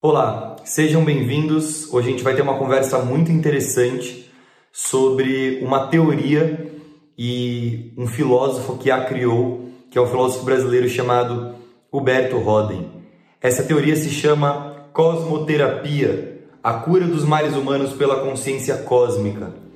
Olá, 0.00 0.56
sejam 0.64 1.04
bem-vindos. 1.04 1.92
Hoje 1.92 2.08
a 2.08 2.10
gente 2.12 2.22
vai 2.22 2.34
ter 2.36 2.42
uma 2.42 2.56
conversa 2.56 3.00
muito 3.00 3.32
interessante 3.32 4.30
sobre 4.72 5.58
uma 5.60 5.88
teoria 5.88 6.70
e 7.18 7.92
um 7.98 8.06
filósofo 8.06 8.78
que 8.78 8.90
a 8.90 9.04
criou, 9.04 9.68
que 9.90 9.98
é 9.98 10.00
um 10.00 10.06
filósofo 10.06 10.44
brasileiro 10.44 10.88
chamado 10.88 11.56
Huberto 11.92 12.38
Roden. 12.38 12.90
Essa 13.40 13.64
teoria 13.64 13.96
se 13.96 14.10
chama 14.10 14.88
cosmoterapia, 14.92 16.46
a 16.62 16.74
cura 16.74 17.06
dos 17.06 17.24
males 17.24 17.54
humanos 17.54 17.92
pela 17.92 18.20
consciência 18.20 18.76
cósmica. 18.76 19.67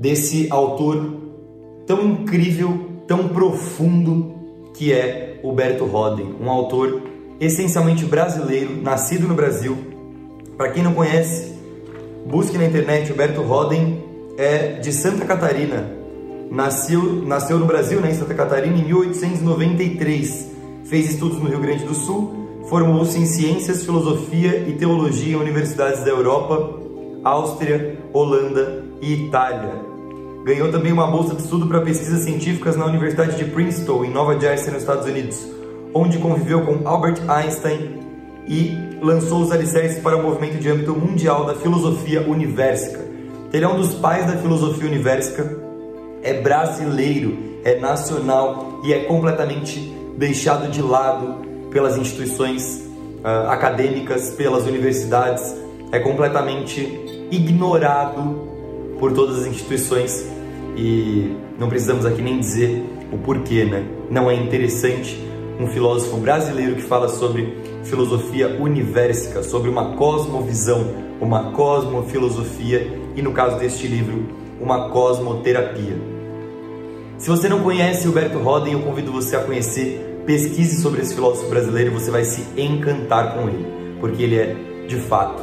Desse 0.00 0.46
autor 0.48 1.14
tão 1.86 2.00
incrível, 2.02 2.86
tão 3.06 3.28
profundo 3.28 4.34
que 4.72 4.94
é 4.94 5.38
Huberto 5.44 5.84
Roden, 5.84 6.36
um 6.40 6.48
autor 6.48 7.02
essencialmente 7.38 8.06
brasileiro, 8.06 8.80
nascido 8.80 9.28
no 9.28 9.34
Brasil. 9.34 9.76
Para 10.56 10.70
quem 10.70 10.82
não 10.82 10.94
conhece, 10.94 11.52
busque 12.26 12.56
na 12.56 12.64
internet. 12.64 13.12
Huberto 13.12 13.42
Roden 13.42 14.02
é 14.38 14.78
de 14.78 14.90
Santa 14.90 15.26
Catarina. 15.26 15.86
Nasceu, 16.50 17.02
nasceu 17.26 17.58
no 17.58 17.66
Brasil, 17.66 18.00
né, 18.00 18.10
em 18.10 18.14
Santa 18.14 18.32
Catarina, 18.32 18.78
em 18.78 18.84
1893. 18.84 20.50
Fez 20.84 21.10
estudos 21.10 21.38
no 21.38 21.50
Rio 21.50 21.60
Grande 21.60 21.84
do 21.84 21.94
Sul. 21.94 22.62
Formou-se 22.70 23.18
em 23.18 23.26
Ciências, 23.26 23.84
Filosofia 23.84 24.64
e 24.66 24.72
Teologia 24.72 25.34
em 25.34 25.38
universidades 25.38 26.02
da 26.04 26.10
Europa, 26.10 26.80
Áustria, 27.22 27.98
Holanda 28.14 28.82
e 29.02 29.26
Itália. 29.26 29.89
Ganhou 30.44 30.70
também 30.70 30.92
uma 30.92 31.06
bolsa 31.06 31.34
de 31.34 31.42
estudo 31.42 31.66
para 31.66 31.80
pesquisas 31.80 32.24
científicas 32.24 32.76
na 32.76 32.86
Universidade 32.86 33.36
de 33.36 33.44
Princeton, 33.44 34.04
em 34.04 34.10
Nova 34.10 34.38
Jersey, 34.38 34.72
nos 34.72 34.82
Estados 34.82 35.06
Unidos 35.06 35.60
onde 35.94 36.18
conviveu 36.18 36.64
com 36.64 36.86
Albert 36.88 37.20
Einstein 37.28 38.00
e 38.46 38.76
lançou 39.02 39.42
os 39.42 39.52
alicerces 39.52 40.02
para 40.02 40.16
o 40.16 40.22
movimento 40.22 40.58
de 40.58 40.68
âmbito 40.68 40.94
mundial 40.94 41.44
da 41.44 41.54
filosofia 41.54 42.22
universica. 42.22 43.00
Ele 43.52 43.64
é 43.64 43.68
um 43.68 43.76
dos 43.76 43.94
pais 43.94 44.26
da 44.26 44.36
filosofia 44.38 44.86
universica, 44.86 45.58
é 46.22 46.34
brasileiro, 46.40 47.36
é 47.64 47.78
nacional 47.78 48.80
e 48.84 48.92
é 48.92 49.00
completamente 49.04 49.80
deixado 50.16 50.70
de 50.70 50.82
lado 50.82 51.68
pelas 51.70 51.96
instituições 51.96 52.88
uh, 53.24 53.48
acadêmicas, 53.48 54.30
pelas 54.30 54.66
universidades, 54.66 55.54
é 55.92 55.98
completamente 55.98 57.28
ignorado 57.30 58.49
por 59.00 59.12
todas 59.12 59.40
as 59.40 59.46
instituições 59.46 60.24
e 60.76 61.34
não 61.58 61.68
precisamos 61.68 62.06
aqui 62.06 62.22
nem 62.22 62.38
dizer 62.38 62.84
o 63.10 63.18
porquê, 63.18 63.64
né? 63.64 63.84
Não 64.10 64.30
é 64.30 64.34
interessante 64.34 65.18
um 65.58 65.66
filósofo 65.66 66.18
brasileiro 66.18 66.76
que 66.76 66.82
fala 66.82 67.08
sobre 67.08 67.56
filosofia 67.82 68.56
universica, 68.60 69.42
sobre 69.42 69.68
uma 69.68 69.96
cosmovisão, 69.96 70.94
uma 71.20 71.50
cosmofilosofia 71.52 73.00
e, 73.16 73.22
no 73.22 73.32
caso 73.32 73.58
deste 73.58 73.86
livro, 73.88 74.28
uma 74.60 74.90
cosmoterapia. 74.90 75.96
Se 77.18 77.28
você 77.28 77.48
não 77.48 77.60
conhece 77.60 78.06
Huberto 78.06 78.38
Roden, 78.38 78.74
eu 78.74 78.80
convido 78.80 79.12
você 79.12 79.36
a 79.36 79.40
conhecer, 79.40 80.22
pesquise 80.24 80.80
sobre 80.80 81.00
esse 81.00 81.14
filósofo 81.14 81.48
brasileiro 81.48 81.90
e 81.90 81.94
você 81.94 82.10
vai 82.10 82.24
se 82.24 82.42
encantar 82.58 83.34
com 83.34 83.48
ele, 83.48 83.66
porque 83.98 84.22
ele 84.22 84.36
é, 84.36 84.56
de 84.86 84.96
fato, 84.96 85.42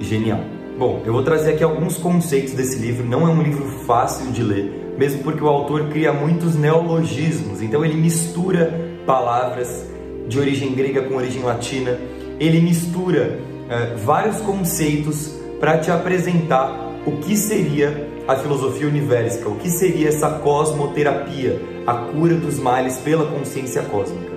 genial. 0.00 0.55
Bom, 0.78 1.02
eu 1.06 1.12
vou 1.14 1.22
trazer 1.22 1.54
aqui 1.54 1.64
alguns 1.64 1.96
conceitos 1.96 2.52
desse 2.52 2.78
livro, 2.78 3.06
não 3.06 3.26
é 3.26 3.30
um 3.30 3.40
livro 3.40 3.64
fácil 3.86 4.30
de 4.30 4.42
ler, 4.42 4.94
mesmo 4.98 5.22
porque 5.22 5.42
o 5.42 5.48
autor 5.48 5.88
cria 5.88 6.12
muitos 6.12 6.54
neologismos, 6.54 7.62
então 7.62 7.82
ele 7.82 7.94
mistura 7.94 8.78
palavras 9.06 9.86
de 10.28 10.38
origem 10.38 10.74
grega 10.74 11.04
com 11.04 11.16
origem 11.16 11.42
latina. 11.42 11.98
Ele 12.38 12.60
mistura 12.60 13.38
uh, 13.40 13.96
vários 14.04 14.38
conceitos 14.42 15.34
para 15.58 15.78
te 15.78 15.90
apresentar 15.90 16.92
o 17.06 17.12
que 17.22 17.38
seria 17.38 18.10
a 18.28 18.36
filosofia 18.36 18.86
universa, 18.86 19.48
o 19.48 19.56
que 19.56 19.70
seria 19.70 20.08
essa 20.08 20.28
cosmoterapia, 20.28 21.58
a 21.86 21.94
cura 21.94 22.34
dos 22.34 22.58
males 22.58 22.98
pela 22.98 23.24
consciência 23.24 23.80
cósmica, 23.80 24.32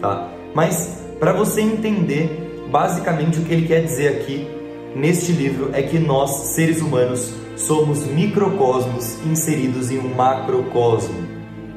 tá? 0.00 0.32
Mas 0.52 1.00
para 1.20 1.32
você 1.32 1.60
entender 1.60 2.66
basicamente 2.72 3.38
o 3.38 3.44
que 3.44 3.54
ele 3.54 3.68
quer 3.68 3.84
dizer 3.84 4.08
aqui 4.08 4.55
neste 4.96 5.30
livro 5.30 5.70
é 5.74 5.82
que 5.82 5.98
nós, 5.98 6.30
seres 6.54 6.80
humanos, 6.80 7.34
somos 7.54 8.06
microcosmos 8.06 9.18
inseridos 9.26 9.90
em 9.90 9.98
um 9.98 10.14
macrocosmo, 10.14 11.26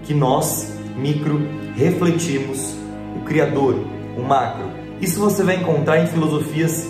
que 0.03 0.13
nós, 0.13 0.74
micro, 0.96 1.41
refletimos 1.75 2.75
o 3.18 3.25
Criador, 3.25 3.75
o 4.18 4.22
macro. 4.22 4.69
Isso 5.02 5.19
você 5.19 5.44
vai 5.44 5.58
encontrar 5.58 6.02
em 6.02 6.08
filosofias 6.08 6.88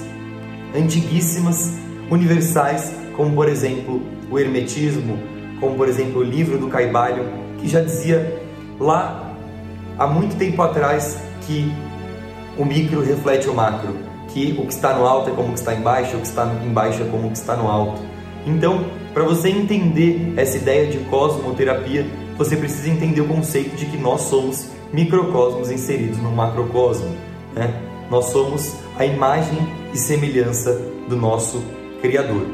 antiguíssimas, 0.76 1.74
universais, 2.12 2.94
como 3.16 3.34
por 3.34 3.50
exemplo 3.50 4.02
o 4.30 4.38
Hermetismo, 4.38 5.18
como 5.60 5.76
por 5.76 5.90
exemplo 5.90 6.22
o 6.22 6.24
livro 6.24 6.60
do 6.60 6.68
Caibalion, 6.68 7.26
que 7.60 7.68
já 7.68 7.82
dizia 7.82 8.40
lá 8.80 9.36
há 9.98 10.06
muito 10.06 10.38
tempo 10.38 10.62
atrás 10.62 11.20
que 11.42 11.72
o 12.58 12.64
micro 12.64 13.02
reflete 13.02 13.50
o 13.50 13.54
macro, 13.54 14.09
que 14.34 14.56
o 14.58 14.66
que 14.66 14.74
está 14.74 14.94
no 14.94 15.06
alto 15.06 15.30
é 15.30 15.34
como 15.34 15.50
o 15.50 15.54
que 15.54 15.60
está 15.60 15.74
embaixo, 15.74 16.18
o 16.18 16.22
que 16.22 16.28
está 16.28 16.46
embaixo 16.66 17.02
é 17.02 17.06
como 17.06 17.28
o 17.28 17.32
que 17.32 17.38
está 17.38 17.56
no 17.56 17.68
alto. 17.68 18.02
Então, 18.46 18.86
para 19.14 19.24
você 19.24 19.50
entender 19.50 20.34
essa 20.38 20.58
ideia 20.58 20.88
de 20.88 21.00
cosmoterapia, 21.06 22.06
você 22.38 22.56
precisa 22.56 22.90
entender 22.90 23.22
o 23.22 23.28
conceito 23.28 23.76
de 23.76 23.86
que 23.86 23.98
nós 23.98 24.22
somos 24.22 24.70
microcosmos 24.94 25.70
inseridos 25.70 26.18
no 26.20 26.32
macrocosmo. 26.32 27.10
Né? 27.54 27.74
Nós 28.10 28.26
somos 28.26 28.76
a 28.98 29.06
imagem 29.06 29.58
e 29.94 29.98
semelhança 29.98 30.74
do 31.08 31.16
nosso 31.16 31.62
Criador. 32.02 32.46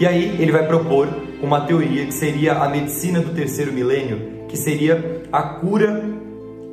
E 0.00 0.06
aí 0.06 0.36
ele 0.40 0.50
vai 0.50 0.66
propor 0.66 1.08
uma 1.42 1.60
teoria 1.60 2.06
que 2.06 2.14
seria 2.14 2.54
a 2.54 2.68
medicina 2.68 3.20
do 3.20 3.34
terceiro 3.34 3.72
milênio, 3.72 4.46
que 4.48 4.56
seria 4.56 5.22
a 5.30 5.42
cura 5.42 6.02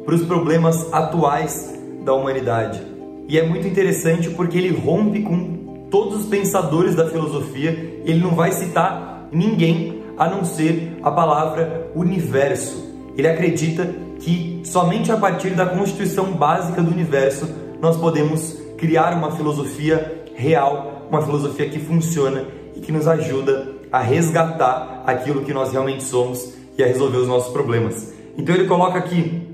para 0.05 0.15
os 0.15 0.23
problemas 0.23 0.91
atuais 0.93 1.77
da 2.03 2.13
humanidade. 2.13 2.81
E 3.27 3.37
é 3.37 3.47
muito 3.47 3.67
interessante 3.67 4.29
porque 4.29 4.57
ele 4.57 4.75
rompe 4.75 5.21
com 5.21 5.87
todos 5.89 6.21
os 6.21 6.25
pensadores 6.25 6.95
da 6.95 7.07
filosofia, 7.09 8.01
ele 8.05 8.19
não 8.19 8.31
vai 8.35 8.51
citar 8.51 9.27
ninguém 9.31 10.01
a 10.17 10.29
não 10.29 10.43
ser 10.43 10.97
a 11.01 11.11
palavra 11.11 11.91
universo. 11.95 12.91
Ele 13.17 13.27
acredita 13.27 13.93
que 14.19 14.61
somente 14.63 15.11
a 15.11 15.17
partir 15.17 15.51
da 15.51 15.65
constituição 15.65 16.33
básica 16.33 16.81
do 16.81 16.91
universo 16.91 17.47
nós 17.81 17.97
podemos 17.97 18.57
criar 18.77 19.13
uma 19.13 19.31
filosofia 19.31 20.23
real, 20.35 21.07
uma 21.09 21.21
filosofia 21.21 21.69
que 21.69 21.79
funciona 21.79 22.45
e 22.75 22.79
que 22.79 22.91
nos 22.91 23.07
ajuda 23.07 23.75
a 23.91 23.99
resgatar 23.99 25.03
aquilo 25.05 25.43
que 25.43 25.53
nós 25.53 25.71
realmente 25.71 26.03
somos 26.03 26.53
e 26.77 26.83
a 26.83 26.87
resolver 26.87 27.17
os 27.17 27.27
nossos 27.27 27.51
problemas. 27.51 28.13
Então 28.37 28.55
ele 28.55 28.65
coloca 28.65 28.97
aqui 28.97 29.50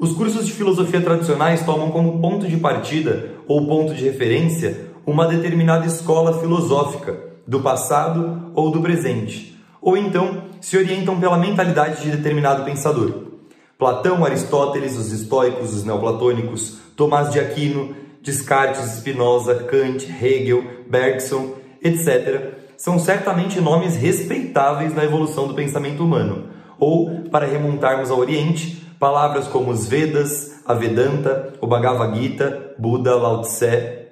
Os 0.00 0.12
cursos 0.12 0.46
de 0.46 0.52
filosofia 0.52 1.00
tradicionais 1.00 1.64
tomam 1.66 1.90
como 1.90 2.20
ponto 2.20 2.46
de 2.46 2.56
partida 2.56 3.30
ou 3.48 3.66
ponto 3.66 3.92
de 3.92 4.04
referência 4.04 4.92
uma 5.04 5.26
determinada 5.26 5.86
escola 5.86 6.38
filosófica, 6.38 7.18
do 7.44 7.58
passado 7.58 8.52
ou 8.54 8.70
do 8.70 8.80
presente, 8.80 9.58
ou 9.82 9.96
então 9.96 10.44
se 10.60 10.76
orientam 10.76 11.18
pela 11.18 11.36
mentalidade 11.36 12.00
de 12.00 12.12
determinado 12.12 12.64
pensador. 12.64 13.24
Platão, 13.76 14.24
Aristóteles, 14.24 14.96
os 14.96 15.10
estoicos, 15.10 15.74
os 15.74 15.82
neoplatônicos, 15.82 16.78
Tomás 16.94 17.32
de 17.32 17.40
Aquino, 17.40 17.96
Descartes, 18.22 18.98
Spinoza, 18.98 19.64
Kant, 19.64 20.06
Hegel, 20.22 20.62
Bergson, 20.88 21.54
etc., 21.82 22.52
são 22.76 23.00
certamente 23.00 23.60
nomes 23.60 23.96
respeitáveis 23.96 24.94
na 24.94 25.02
evolução 25.02 25.48
do 25.48 25.54
pensamento 25.54 26.04
humano. 26.04 26.50
Ou, 26.78 27.22
para 27.32 27.46
remontarmos 27.46 28.12
ao 28.12 28.18
Oriente, 28.18 28.87
palavras 28.98 29.46
como 29.46 29.70
os 29.70 29.86
Vedas, 29.86 30.60
a 30.66 30.74
Vedanta, 30.74 31.54
o 31.60 31.66
Bhagavad 31.66 32.18
Gita, 32.18 32.74
Buda, 32.78 33.14
Lao 33.16 33.42
Tse, 33.42 34.06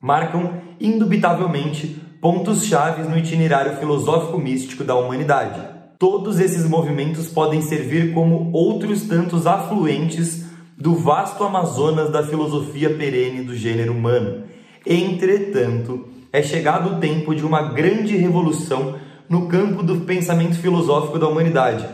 marcam 0.00 0.60
indubitavelmente 0.80 2.00
pontos 2.20 2.64
chaves 2.64 3.08
no 3.08 3.16
itinerário 3.16 3.76
filosófico-místico 3.76 4.82
da 4.82 4.94
humanidade. 4.94 5.60
Todos 5.98 6.40
esses 6.40 6.68
movimentos 6.68 7.28
podem 7.28 7.62
servir 7.62 8.12
como 8.12 8.50
outros 8.52 9.02
tantos 9.02 9.46
afluentes 9.46 10.44
do 10.76 10.94
vasto 10.96 11.44
Amazonas 11.44 12.10
da 12.10 12.22
filosofia 12.22 12.90
perene 12.90 13.42
do 13.42 13.54
gênero 13.54 13.92
humano. 13.92 14.44
Entretanto, 14.84 16.08
é 16.32 16.42
chegado 16.42 16.94
o 16.94 17.00
tempo 17.00 17.34
de 17.34 17.46
uma 17.46 17.72
grande 17.72 18.16
revolução 18.16 18.96
no 19.28 19.46
campo 19.46 19.82
do 19.82 20.00
pensamento 20.00 20.58
filosófico 20.58 21.18
da 21.18 21.28
humanidade. 21.28 21.86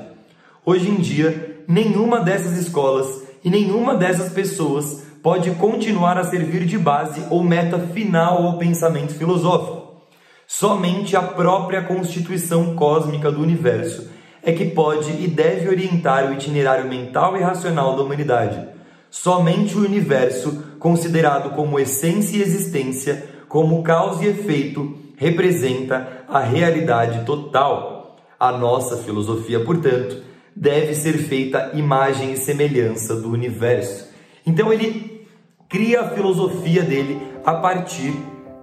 Hoje 0.65 0.89
em 0.89 0.97
dia, 0.97 1.50
nenhuma 1.71 2.19
dessas 2.19 2.59
escolas 2.59 3.23
e 3.45 3.49
nenhuma 3.49 3.95
dessas 3.95 4.33
pessoas 4.33 5.05
pode 5.23 5.53
continuar 5.53 6.19
a 6.19 6.25
servir 6.25 6.65
de 6.65 6.77
base 6.77 7.23
ou 7.31 7.45
meta 7.45 7.79
final 7.79 8.45
ao 8.45 8.59
pensamento 8.59 9.15
filosófico. 9.15 10.01
Somente 10.49 11.15
a 11.15 11.23
própria 11.23 11.81
constituição 11.83 12.75
cósmica 12.75 13.31
do 13.31 13.41
universo 13.41 14.11
é 14.43 14.51
que 14.51 14.65
pode 14.65 15.13
e 15.13 15.29
deve 15.29 15.69
orientar 15.69 16.29
o 16.29 16.35
itinerário 16.35 16.89
mental 16.89 17.37
e 17.37 17.41
racional 17.41 17.95
da 17.95 18.03
humanidade. 18.03 18.67
Somente 19.09 19.77
o 19.77 19.85
universo, 19.85 20.65
considerado 20.81 21.55
como 21.55 21.79
essência 21.79 22.37
e 22.37 22.43
existência, 22.43 23.29
como 23.49 23.81
causa 23.85 24.25
e 24.25 24.29
efeito, 24.29 24.99
representa 25.17 26.25
a 26.27 26.41
realidade 26.41 27.25
total. 27.25 28.17
A 28.41 28.51
nossa 28.51 28.97
filosofia, 28.97 29.61
portanto, 29.61 30.30
deve 30.61 30.95
ser 30.95 31.15
feita 31.15 31.71
imagem 31.73 32.35
e 32.35 32.37
semelhança 32.37 33.17
do 33.17 33.31
universo. 33.31 34.11
Então 34.47 34.71
ele 34.71 35.27
cria 35.71 36.03
a 36.03 36.11
filosofia 36.11 36.83
dele 36.83 37.19
a 37.47 37.55
partir 37.55 38.13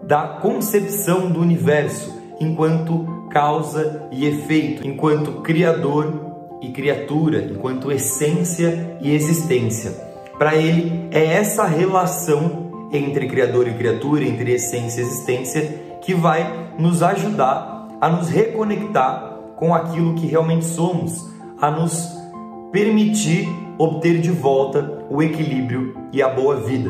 da 0.04 0.28
concepção 0.28 1.32
do 1.32 1.42
universo 1.42 2.16
enquanto 2.40 3.28
causa 3.32 4.08
e 4.12 4.28
efeito, 4.28 4.86
enquanto 4.88 5.42
criador 5.42 6.60
e 6.62 6.70
criatura, 6.70 7.40
enquanto 7.40 7.92
essência 7.92 8.96
e 9.02 9.12
existência. 9.12 9.92
Para 10.38 10.56
ele 10.56 11.10
é 11.12 11.26
essa 11.26 11.66
relação 11.66 12.90
entre 12.94 13.28
criador 13.28 13.68
e 13.68 13.74
criatura, 13.74 14.24
entre 14.24 14.54
essência 14.54 15.02
e 15.02 15.04
existência, 15.04 15.62
que 16.02 16.14
vai 16.14 16.70
nos 16.78 17.02
ajudar 17.02 17.88
a 18.00 18.08
nos 18.08 18.30
reconectar 18.30 19.34
com 19.56 19.74
aquilo 19.74 20.14
que 20.14 20.28
realmente 20.28 20.66
somos, 20.66 21.36
a 21.60 21.72
nos 21.72 22.16
permitir 22.72 23.48
obter 23.78 24.20
de 24.20 24.32
volta 24.32 25.06
o 25.10 25.22
equilíbrio 25.22 25.96
e 26.12 26.22
a 26.22 26.30
boa 26.30 26.58
vida. 26.58 26.90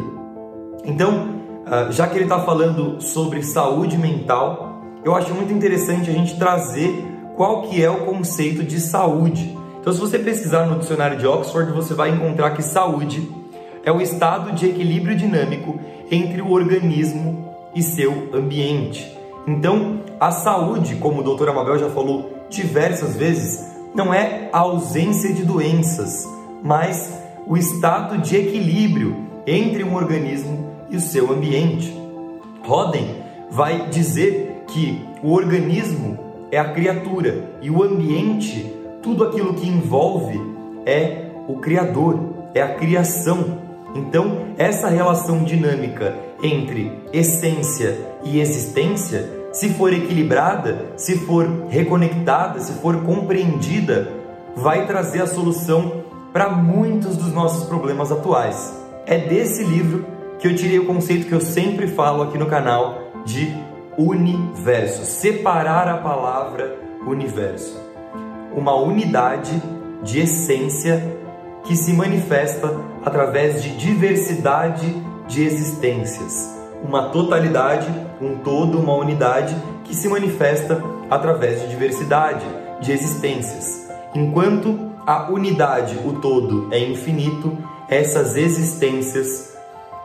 Então, 0.84 1.38
ah, 1.66 1.92
já 1.92 2.08
que 2.08 2.16
ele 2.16 2.24
está 2.24 2.40
falando 2.40 3.02
sobre 3.02 3.44
saúde 3.44 3.98
mental, 3.98 4.82
eu 5.04 5.16
acho 5.16 5.34
muito 5.34 5.54
interessante 5.54 6.10
a 6.10 6.14
gente 6.14 6.38
trazer 6.38 7.06
qual 7.36 7.64
que 7.64 7.84
é 7.84 7.90
o 7.90 8.06
conceito 8.06 8.64
de 8.64 8.80
saúde. 8.80 9.56
Então, 9.80 9.94
se 9.94 10.00
você 10.00 10.18
pesquisar 10.18 10.66
no 10.66 10.80
dicionário 10.80 11.18
de 11.18 11.28
Oxford, 11.28 11.72
você 11.72 11.94
vai 11.94 12.10
encontrar 12.10 12.52
que 12.52 12.62
saúde 12.62 13.30
é 13.84 13.92
o 13.92 14.02
estado 14.02 14.52
de 14.52 14.68
equilíbrio 14.68 15.16
dinâmico 15.16 15.80
entre 16.12 16.42
o 16.42 16.52
organismo 16.52 17.54
e 17.74 17.82
seu 17.82 18.30
ambiente. 18.34 19.16
Então, 19.48 20.02
a 20.20 20.32
saúde, 20.32 20.96
como 20.96 21.22
o 21.22 21.36
Dr. 21.36 21.50
Amabel 21.50 21.78
já 21.78 21.90
falou 21.90 22.34
diversas 22.50 23.16
vezes, 23.16 23.77
não 23.98 24.14
é 24.14 24.48
a 24.54 24.60
ausência 24.60 25.34
de 25.34 25.44
doenças, 25.44 26.24
mas 26.64 27.20
o 27.48 27.58
estado 27.58 28.20
de 28.20 28.38
equilíbrio 28.38 29.26
entre 29.48 29.84
um 29.84 29.96
organismo 29.96 30.72
e 30.88 30.96
o 30.96 31.02
seu 31.02 31.34
ambiente. 31.34 31.92
Roden 32.64 33.24
vai 33.50 33.90
dizer 33.90 34.66
que 34.68 35.04
o 35.24 35.34
organismo 35.34 36.16
é 36.52 36.60
a 36.60 36.74
criatura 36.74 37.50
e 37.60 37.72
o 37.72 37.82
ambiente, 37.82 38.72
tudo 39.02 39.24
aquilo 39.24 39.56
que 39.56 39.68
envolve, 39.68 40.40
é 40.86 41.32
o 41.48 41.56
Criador, 41.56 42.20
é 42.54 42.62
a 42.62 42.76
criação. 42.76 43.58
Então, 43.96 44.50
essa 44.60 44.90
relação 44.90 45.44
dinâmica 45.44 46.16
entre 46.44 46.92
essência 47.12 47.98
e 48.24 48.40
existência, 48.40 49.28
se 49.58 49.70
for 49.70 49.92
equilibrada, 49.92 50.92
se 50.96 51.18
for 51.18 51.66
reconectada, 51.68 52.60
se 52.60 52.74
for 52.74 53.02
compreendida, 53.02 54.08
vai 54.56 54.86
trazer 54.86 55.24
a 55.24 55.26
solução 55.26 56.04
para 56.32 56.50
muitos 56.50 57.18
dos 57.18 57.34
nossos 57.34 57.68
problemas 57.68 58.12
atuais. 58.12 58.72
É 59.08 59.18
desse 59.18 59.64
livro 59.64 60.06
que 60.38 60.48
eu 60.48 60.56
tirei 60.56 60.78
o 60.78 60.86
conceito 60.86 61.26
que 61.26 61.34
eu 61.34 61.42
sempre 61.42 61.88
falo 61.88 62.22
aqui 62.22 62.38
no 62.38 62.46
canal 62.46 63.00
de 63.26 63.52
universo, 63.98 65.04
separar 65.06 65.88
a 65.88 65.98
palavra 65.98 66.78
universo. 67.08 67.82
Uma 68.56 68.76
unidade 68.76 69.60
de 70.04 70.20
essência 70.20 71.02
que 71.64 71.76
se 71.76 71.94
manifesta 71.94 72.80
através 73.04 73.64
de 73.64 73.76
diversidade 73.76 74.86
de 75.28 75.42
existências. 75.42 76.57
Uma 76.84 77.10
totalidade, 77.10 77.88
um 78.22 78.38
todo, 78.38 78.80
uma 78.80 78.94
unidade 78.94 79.56
que 79.84 79.96
se 79.96 80.08
manifesta 80.08 80.82
através 81.10 81.62
de 81.62 81.70
diversidade 81.70 82.46
de 82.82 82.92
existências. 82.92 83.88
Enquanto 84.14 84.92
a 85.06 85.32
unidade, 85.32 85.98
o 86.06 86.14
todo, 86.14 86.68
é 86.72 86.80
infinito, 86.80 87.58
essas 87.90 88.36
existências 88.36 89.56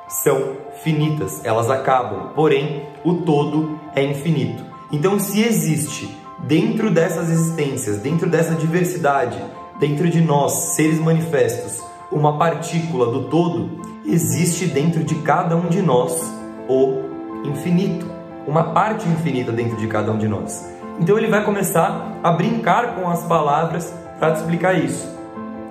são 0.09 0.57
finitas, 0.83 1.45
elas 1.45 1.71
acabam, 1.71 2.31
porém 2.35 2.87
o 3.05 3.15
todo 3.15 3.79
é 3.95 4.03
infinito. 4.05 4.65
Então, 4.91 5.19
se 5.19 5.43
existe 5.43 6.17
dentro 6.41 6.91
dessas 6.91 7.31
existências, 7.31 7.99
dentro 7.99 8.29
dessa 8.29 8.55
diversidade, 8.55 9.43
dentro 9.79 10.09
de 10.09 10.21
nós, 10.21 10.75
seres 10.75 10.99
manifestos, 11.01 11.83
uma 12.11 12.39
partícula 12.39 13.11
do 13.11 13.25
todo, 13.25 13.81
existe 14.05 14.67
dentro 14.67 15.03
de 15.03 15.15
cada 15.17 15.57
um 15.57 15.69
de 15.69 15.81
nós 15.81 16.42
o 16.69 17.45
infinito, 17.45 18.07
uma 18.47 18.65
parte 18.65 19.09
infinita 19.09 19.53
dentro 19.53 19.77
de 19.77 19.87
cada 19.87 20.13
um 20.13 20.19
de 20.19 20.29
nós. 20.29 20.73
Então 21.01 21.17
ele 21.19 21.29
vai 21.29 21.45
começar 21.45 22.19
a 22.23 22.33
brincar 22.33 22.95
com 22.95 23.09
as 23.09 23.23
palavras 23.25 23.93
para 24.19 24.33
te 24.33 24.41
explicar 24.41 24.75
isso. 24.75 25.09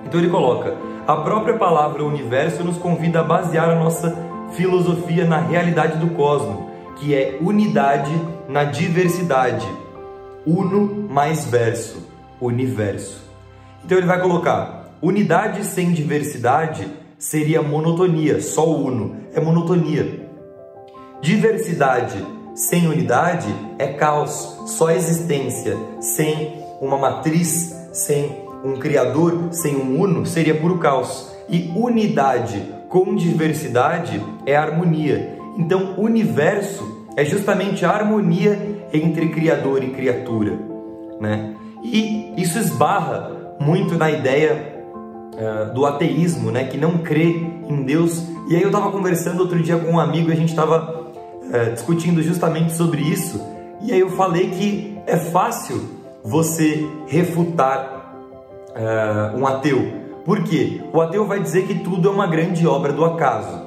Então 0.04 0.20
ele 0.20 0.30
coloca: 0.30 0.74
a 1.06 1.16
própria 1.16 1.56
palavra 1.56 2.04
universo 2.04 2.62
nos 2.62 2.76
convida 2.76 3.20
a 3.20 3.24
basear 3.24 3.70
a 3.70 3.74
nossa 3.74 4.16
filosofia 4.52 5.24
na 5.24 5.38
realidade 5.38 5.98
do 5.98 6.08
cosmos, 6.14 6.70
que 6.96 7.14
é 7.14 7.38
unidade 7.40 8.12
na 8.48 8.64
diversidade. 8.64 9.66
Uno 10.46 11.08
mais 11.08 11.44
verso, 11.46 12.06
universo. 12.40 13.22
Então 13.84 13.96
ele 13.96 14.06
vai 14.06 14.20
colocar: 14.20 14.92
unidade 15.00 15.64
sem 15.64 15.92
diversidade 15.92 16.86
seria 17.18 17.62
monotonia, 17.62 18.40
só 18.40 18.68
uno 18.68 19.16
é 19.32 19.40
monotonia. 19.40 20.21
Diversidade 21.22 22.26
sem 22.52 22.86
unidade 22.86 23.48
é 23.78 23.86
caos, 23.86 24.58
só 24.66 24.90
existência. 24.90 25.76
Sem 26.00 26.58
uma 26.80 26.98
matriz, 26.98 27.74
sem 27.92 28.42
um 28.64 28.74
criador, 28.74 29.48
sem 29.52 29.76
um 29.76 30.00
uno, 30.00 30.26
seria 30.26 30.54
puro 30.54 30.78
caos. 30.78 31.32
E 31.48 31.72
unidade 31.76 32.62
com 32.88 33.14
diversidade 33.14 34.20
é 34.44 34.56
harmonia. 34.56 35.38
Então, 35.56 35.94
universo 35.96 37.06
é 37.16 37.24
justamente 37.24 37.84
a 37.84 37.90
harmonia 37.90 38.58
entre 38.92 39.28
criador 39.28 39.82
e 39.82 39.90
criatura, 39.90 40.58
né? 41.20 41.54
E 41.84 42.34
isso 42.36 42.58
esbarra 42.58 43.56
muito 43.60 43.96
na 43.96 44.10
ideia 44.10 44.74
uh, 45.34 45.72
do 45.72 45.86
ateísmo, 45.86 46.50
né? 46.50 46.64
Que 46.64 46.76
não 46.76 46.98
crê 46.98 47.46
em 47.68 47.82
Deus. 47.82 48.26
E 48.48 48.56
aí 48.56 48.62
eu 48.62 48.68
estava 48.68 48.90
conversando 48.90 49.40
outro 49.40 49.62
dia 49.62 49.78
com 49.78 49.92
um 49.92 50.00
amigo 50.00 50.30
e 50.30 50.32
a 50.32 50.36
gente 50.36 50.50
estava 50.50 51.01
uh, 51.52 51.72
discutindo 51.72 52.22
justamente 52.22 52.74
sobre 52.74 53.02
isso. 53.02 53.40
E 53.80 53.92
aí 53.92 54.00
eu 54.00 54.10
falei 54.10 54.50
que 54.50 54.98
é 55.06 55.16
fácil 55.16 55.88
você 56.24 56.88
refutar 57.06 58.14
uh, 58.70 59.36
um 59.36 59.46
ateu, 59.46 60.02
por 60.24 60.44
quê? 60.44 60.80
O 60.92 61.00
ateu 61.00 61.26
vai 61.26 61.40
dizer 61.40 61.66
que 61.66 61.80
tudo 61.80 62.08
é 62.08 62.12
uma 62.12 62.28
grande 62.28 62.64
obra 62.66 62.92
do 62.92 63.04
acaso. 63.04 63.60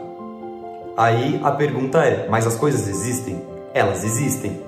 Aí 0.95 1.39
a 1.43 1.51
pergunta 1.51 1.99
é: 1.99 2.27
mas 2.29 2.47
as 2.47 2.55
coisas 2.55 2.87
existem? 2.87 3.41
Elas 3.73 4.05
existem. 4.05 4.61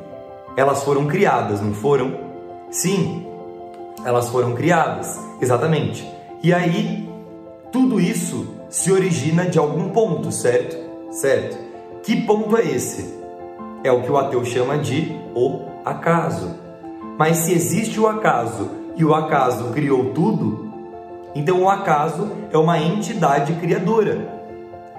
Elas 0.57 0.83
foram 0.83 1.05
criadas, 1.05 1.61
não 1.61 1.73
foram? 1.73 2.13
Sim, 2.69 3.25
elas 4.03 4.27
foram 4.27 4.53
criadas, 4.53 5.17
exatamente. 5.39 6.05
E 6.43 6.53
aí 6.53 7.07
tudo 7.71 8.01
isso 8.01 8.55
se 8.69 8.91
origina 8.91 9.45
de 9.45 9.57
algum 9.57 9.89
ponto, 9.89 10.29
certo? 10.31 10.75
Certo. 11.11 11.66
Que 12.07 12.21
ponto 12.21 12.55
é 12.55 12.63
esse? 12.63 13.19
É 13.83 13.91
o 13.91 14.01
que 14.01 14.09
o 14.09 14.17
ateu 14.17 14.45
chama 14.45 14.77
de 14.77 15.13
o 15.35 15.65
acaso. 15.83 16.55
Mas 17.19 17.35
se 17.35 17.51
existe 17.51 17.99
o 17.99 18.07
acaso 18.07 18.71
e 18.95 19.03
o 19.03 19.13
acaso 19.13 19.73
criou 19.73 20.11
tudo, 20.13 20.71
então 21.35 21.63
o 21.63 21.69
acaso 21.69 22.31
é 22.49 22.57
uma 22.57 22.79
entidade 22.79 23.51
criadora. 23.55 24.41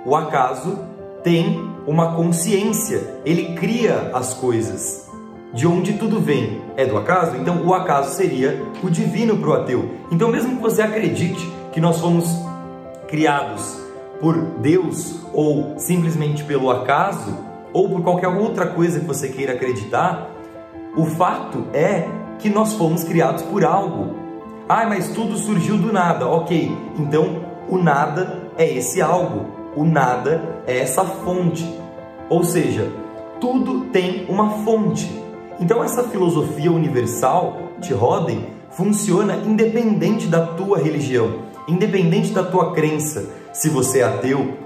O 0.04 0.14
acaso 0.14 0.80
tem 1.24 1.72
uma 1.86 2.14
consciência, 2.14 3.00
ele 3.24 3.54
cria 3.54 4.10
as 4.12 4.34
coisas. 4.34 5.08
De 5.54 5.66
onde 5.66 5.94
tudo 5.94 6.20
vem 6.20 6.60
é 6.76 6.84
do 6.84 6.98
acaso, 6.98 7.38
então 7.38 7.64
o 7.64 7.72
acaso 7.72 8.14
seria 8.16 8.62
o 8.82 8.90
divino 8.90 9.38
para 9.38 9.48
o 9.48 9.54
ateu. 9.54 9.92
Então, 10.12 10.28
mesmo 10.28 10.56
que 10.56 10.62
você 10.62 10.82
acredite 10.82 11.50
que 11.72 11.80
nós 11.80 11.98
fomos 12.02 12.28
criados 13.06 13.87
por 14.20 14.36
Deus 14.36 15.20
ou 15.32 15.74
simplesmente 15.78 16.44
pelo 16.44 16.70
acaso, 16.70 17.36
ou 17.72 17.88
por 17.88 18.02
qualquer 18.02 18.28
outra 18.28 18.66
coisa 18.66 19.00
que 19.00 19.06
você 19.06 19.28
queira 19.28 19.52
acreditar, 19.52 20.30
o 20.96 21.04
fato 21.04 21.64
é 21.72 22.08
que 22.38 22.48
nós 22.48 22.72
fomos 22.72 23.04
criados 23.04 23.42
por 23.42 23.64
algo. 23.64 24.16
Ah, 24.68 24.86
mas 24.86 25.08
tudo 25.08 25.36
surgiu 25.36 25.76
do 25.76 25.92
nada. 25.92 26.26
Ok, 26.26 26.76
então 26.98 27.44
o 27.68 27.78
nada 27.78 28.50
é 28.56 28.70
esse 28.70 29.00
algo. 29.00 29.56
o 29.76 29.84
nada 29.84 30.62
é 30.66 30.78
essa 30.78 31.04
fonte. 31.04 31.64
Ou 32.28 32.42
seja, 32.42 32.90
tudo 33.40 33.86
tem 33.92 34.26
uma 34.28 34.50
fonte. 34.64 35.08
Então 35.60 35.84
essa 35.84 36.04
filosofia 36.04 36.72
universal 36.72 37.56
de 37.78 37.92
Roden 37.92 38.46
funciona 38.70 39.36
independente 39.36 40.26
da 40.26 40.44
tua 40.44 40.78
religião, 40.78 41.42
independente 41.68 42.32
da 42.32 42.42
tua 42.42 42.72
crença, 42.72 43.28
se 43.58 43.68
você 43.68 43.98
é 43.98 44.04
ateu, 44.04 44.56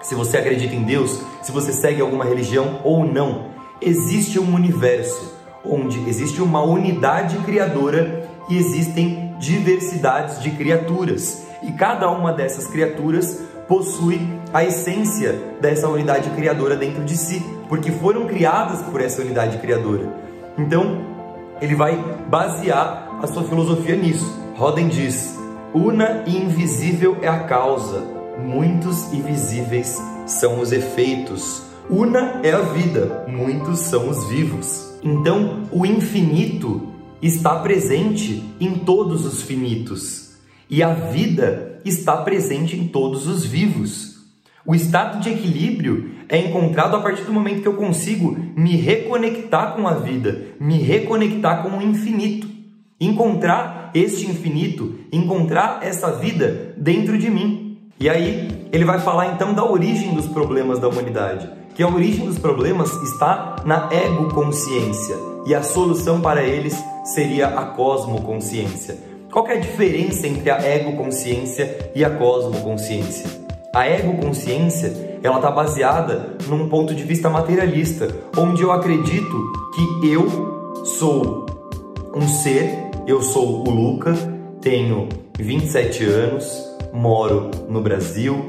se 0.00 0.14
você 0.14 0.36
acredita 0.36 0.72
em 0.72 0.84
Deus, 0.84 1.20
se 1.42 1.50
você 1.50 1.72
segue 1.72 2.00
alguma 2.00 2.24
religião 2.24 2.80
ou 2.84 3.04
não. 3.04 3.46
Existe 3.80 4.38
um 4.38 4.54
universo 4.54 5.34
onde 5.64 5.98
existe 6.08 6.40
uma 6.40 6.62
unidade 6.62 7.36
criadora 7.38 8.30
e 8.48 8.56
existem 8.56 9.34
diversidades 9.40 10.40
de 10.40 10.52
criaturas. 10.52 11.44
E 11.60 11.72
cada 11.72 12.08
uma 12.08 12.32
dessas 12.32 12.68
criaturas 12.68 13.40
possui 13.66 14.20
a 14.54 14.62
essência 14.62 15.32
dessa 15.60 15.88
unidade 15.88 16.30
criadora 16.30 16.76
dentro 16.76 17.02
de 17.02 17.16
si, 17.16 17.44
porque 17.68 17.90
foram 17.90 18.28
criadas 18.28 18.80
por 18.82 19.00
essa 19.00 19.22
unidade 19.22 19.58
criadora. 19.58 20.08
Então, 20.56 21.00
ele 21.60 21.74
vai 21.74 21.96
basear 22.28 23.18
a 23.20 23.26
sua 23.26 23.42
filosofia 23.42 23.96
nisso. 23.96 24.40
Roden 24.54 24.86
diz: 24.86 25.36
Una 25.74 26.22
e 26.26 26.36
invisível 26.36 27.16
é 27.20 27.28
a 27.28 27.40
causa, 27.40 28.15
muitos 28.38 29.12
e 29.12 29.20
visíveis 29.20 30.00
são 30.26 30.60
os 30.60 30.72
efeitos. 30.72 31.62
Una 31.88 32.40
é 32.42 32.52
a 32.52 32.60
vida, 32.60 33.24
muitos 33.28 33.80
são 33.80 34.08
os 34.08 34.28
vivos. 34.28 34.98
Então, 35.02 35.62
o 35.70 35.86
infinito 35.86 36.92
está 37.22 37.56
presente 37.60 38.42
em 38.60 38.78
todos 38.78 39.24
os 39.24 39.42
finitos 39.42 40.34
e 40.68 40.82
a 40.82 40.92
vida 40.92 41.80
está 41.84 42.16
presente 42.18 42.76
em 42.76 42.88
todos 42.88 43.26
os 43.26 43.44
vivos. 43.44 44.16
O 44.64 44.74
estado 44.74 45.20
de 45.20 45.30
equilíbrio 45.30 46.10
é 46.28 46.38
encontrado 46.38 46.96
a 46.96 47.00
partir 47.00 47.22
do 47.22 47.32
momento 47.32 47.62
que 47.62 47.68
eu 47.68 47.74
consigo 47.74 48.36
me 48.56 48.74
reconectar 48.76 49.76
com 49.76 49.86
a 49.86 49.94
vida, 49.94 50.48
me 50.58 50.78
reconectar 50.78 51.62
com 51.62 51.78
o 51.78 51.82
infinito, 51.82 52.48
encontrar 53.00 53.92
este 53.94 54.26
infinito, 54.26 54.98
encontrar 55.12 55.80
essa 55.82 56.10
vida 56.10 56.74
dentro 56.76 57.16
de 57.16 57.30
mim. 57.30 57.65
E 57.98 58.10
aí 58.10 58.68
ele 58.72 58.84
vai 58.84 59.00
falar 59.00 59.32
então 59.32 59.54
da 59.54 59.64
origem 59.64 60.14
dos 60.14 60.26
problemas 60.26 60.78
da 60.78 60.86
humanidade, 60.86 61.48
que 61.74 61.82
a 61.82 61.88
origem 61.88 62.26
dos 62.26 62.38
problemas 62.38 62.92
está 63.02 63.56
na 63.64 63.88
ego-consciência 63.90 65.16
e 65.46 65.54
a 65.54 65.62
solução 65.62 66.20
para 66.20 66.42
eles 66.42 66.76
seria 67.04 67.48
a 67.48 67.64
cosmoconsciência. 67.64 68.98
Qual 69.32 69.46
é 69.46 69.54
a 69.54 69.60
diferença 69.60 70.26
entre 70.26 70.50
a 70.50 70.60
ego-consciência 70.60 71.90
e 71.94 72.04
a 72.04 72.10
cosmoconsciência? 72.10 73.30
A 73.74 73.86
ego-consciência 73.86 75.18
ela 75.22 75.36
está 75.36 75.50
baseada 75.50 76.36
num 76.48 76.68
ponto 76.68 76.94
de 76.94 77.02
vista 77.02 77.30
materialista, 77.30 78.08
onde 78.36 78.62
eu 78.62 78.72
acredito 78.72 79.52
que 79.74 80.12
eu 80.12 80.84
sou 80.84 81.46
um 82.14 82.28
ser, 82.28 82.90
eu 83.06 83.22
sou 83.22 83.66
o 83.66 83.70
Luca, 83.70 84.14
tenho 84.60 85.08
27 85.38 86.04
anos, 86.04 86.75
moro 86.92 87.50
no 87.68 87.80
Brasil, 87.80 88.46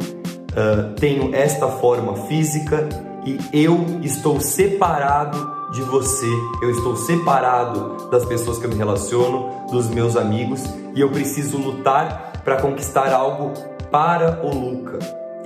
uh, 0.51 0.93
tenho 0.95 1.33
esta 1.35 1.67
forma 1.67 2.15
física 2.27 2.87
e 3.25 3.37
eu 3.51 3.99
estou 4.01 4.39
separado 4.39 5.55
de 5.71 5.81
você, 5.81 6.29
eu 6.61 6.71
estou 6.71 6.95
separado 6.95 8.09
das 8.09 8.25
pessoas 8.25 8.57
que 8.57 8.65
eu 8.65 8.69
me 8.69 8.75
relaciono, 8.75 9.67
dos 9.69 9.89
meus 9.89 10.15
amigos 10.15 10.63
e 10.95 11.01
eu 11.01 11.09
preciso 11.09 11.57
lutar 11.57 12.41
para 12.43 12.61
conquistar 12.61 13.11
algo 13.11 13.53
para 13.91 14.41
o 14.45 14.49
Luca, 14.49 14.99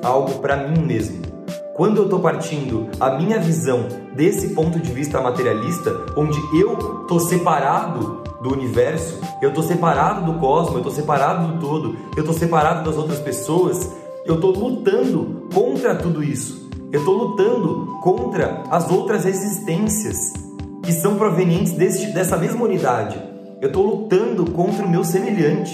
algo 0.03 0.39
para 0.39 0.67
mim 0.67 0.81
mesmo. 0.81 1.21
Quando 1.73 1.97
eu 1.97 2.03
estou 2.03 2.19
partindo 2.19 2.89
a 2.99 3.11
minha 3.11 3.39
visão 3.39 3.87
desse 4.13 4.49
ponto 4.49 4.79
de 4.79 4.91
vista 4.91 5.19
materialista, 5.19 6.05
onde 6.15 6.39
eu 6.59 7.01
estou 7.01 7.19
separado 7.19 8.20
do 8.41 8.51
universo, 8.51 9.19
eu 9.41 9.49
estou 9.49 9.63
separado 9.63 10.31
do 10.31 10.39
cosmos, 10.39 10.73
eu 10.73 10.77
estou 10.79 10.91
separado 10.91 11.53
do 11.53 11.59
todo, 11.59 11.95
eu 12.15 12.21
estou 12.21 12.33
separado 12.33 12.83
das 12.83 12.97
outras 12.97 13.19
pessoas, 13.19 13.91
eu 14.25 14.35
estou 14.35 14.51
lutando 14.51 15.47
contra 15.53 15.95
tudo 15.95 16.23
isso. 16.23 16.69
Eu 16.91 16.99
estou 16.99 17.15
lutando 17.15 17.99
contra 18.01 18.63
as 18.69 18.89
outras 18.91 19.25
existências 19.25 20.33
que 20.83 20.91
são 20.91 21.15
provenientes 21.15 21.73
desse, 21.73 22.07
dessa 22.13 22.35
mesma 22.35 22.63
unidade. 22.63 23.21
Eu 23.61 23.67
estou 23.67 23.85
lutando 23.85 24.51
contra 24.51 24.85
o 24.85 24.89
meu 24.89 25.03
semelhante. 25.03 25.71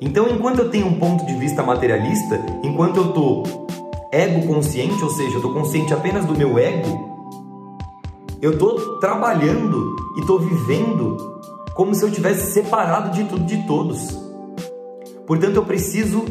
Então, 0.00 0.28
enquanto 0.28 0.60
eu 0.60 0.70
tenho 0.70 0.86
um 0.86 0.98
ponto 0.98 1.26
de 1.26 1.34
vista 1.34 1.62
materialista, 1.62 2.40
enquanto 2.62 2.96
eu 2.96 3.08
estou 3.08 3.66
ego 4.12 4.46
consciente, 4.46 5.02
ou 5.02 5.10
seja, 5.10 5.32
eu 5.32 5.36
estou 5.36 5.52
consciente 5.52 5.92
apenas 5.92 6.24
do 6.24 6.34
meu 6.36 6.58
ego, 6.58 7.15
eu 8.40 8.52
estou 8.52 8.98
trabalhando 8.98 9.96
e 10.16 10.20
estou 10.20 10.38
vivendo 10.38 11.16
como 11.74 11.94
se 11.94 12.04
eu 12.04 12.10
tivesse 12.10 12.52
separado 12.52 13.10
de 13.10 13.24
tudo 13.24 13.44
de 13.44 13.66
todos. 13.66 14.18
Portanto, 15.26 15.56
eu 15.56 15.64
preciso 15.64 16.24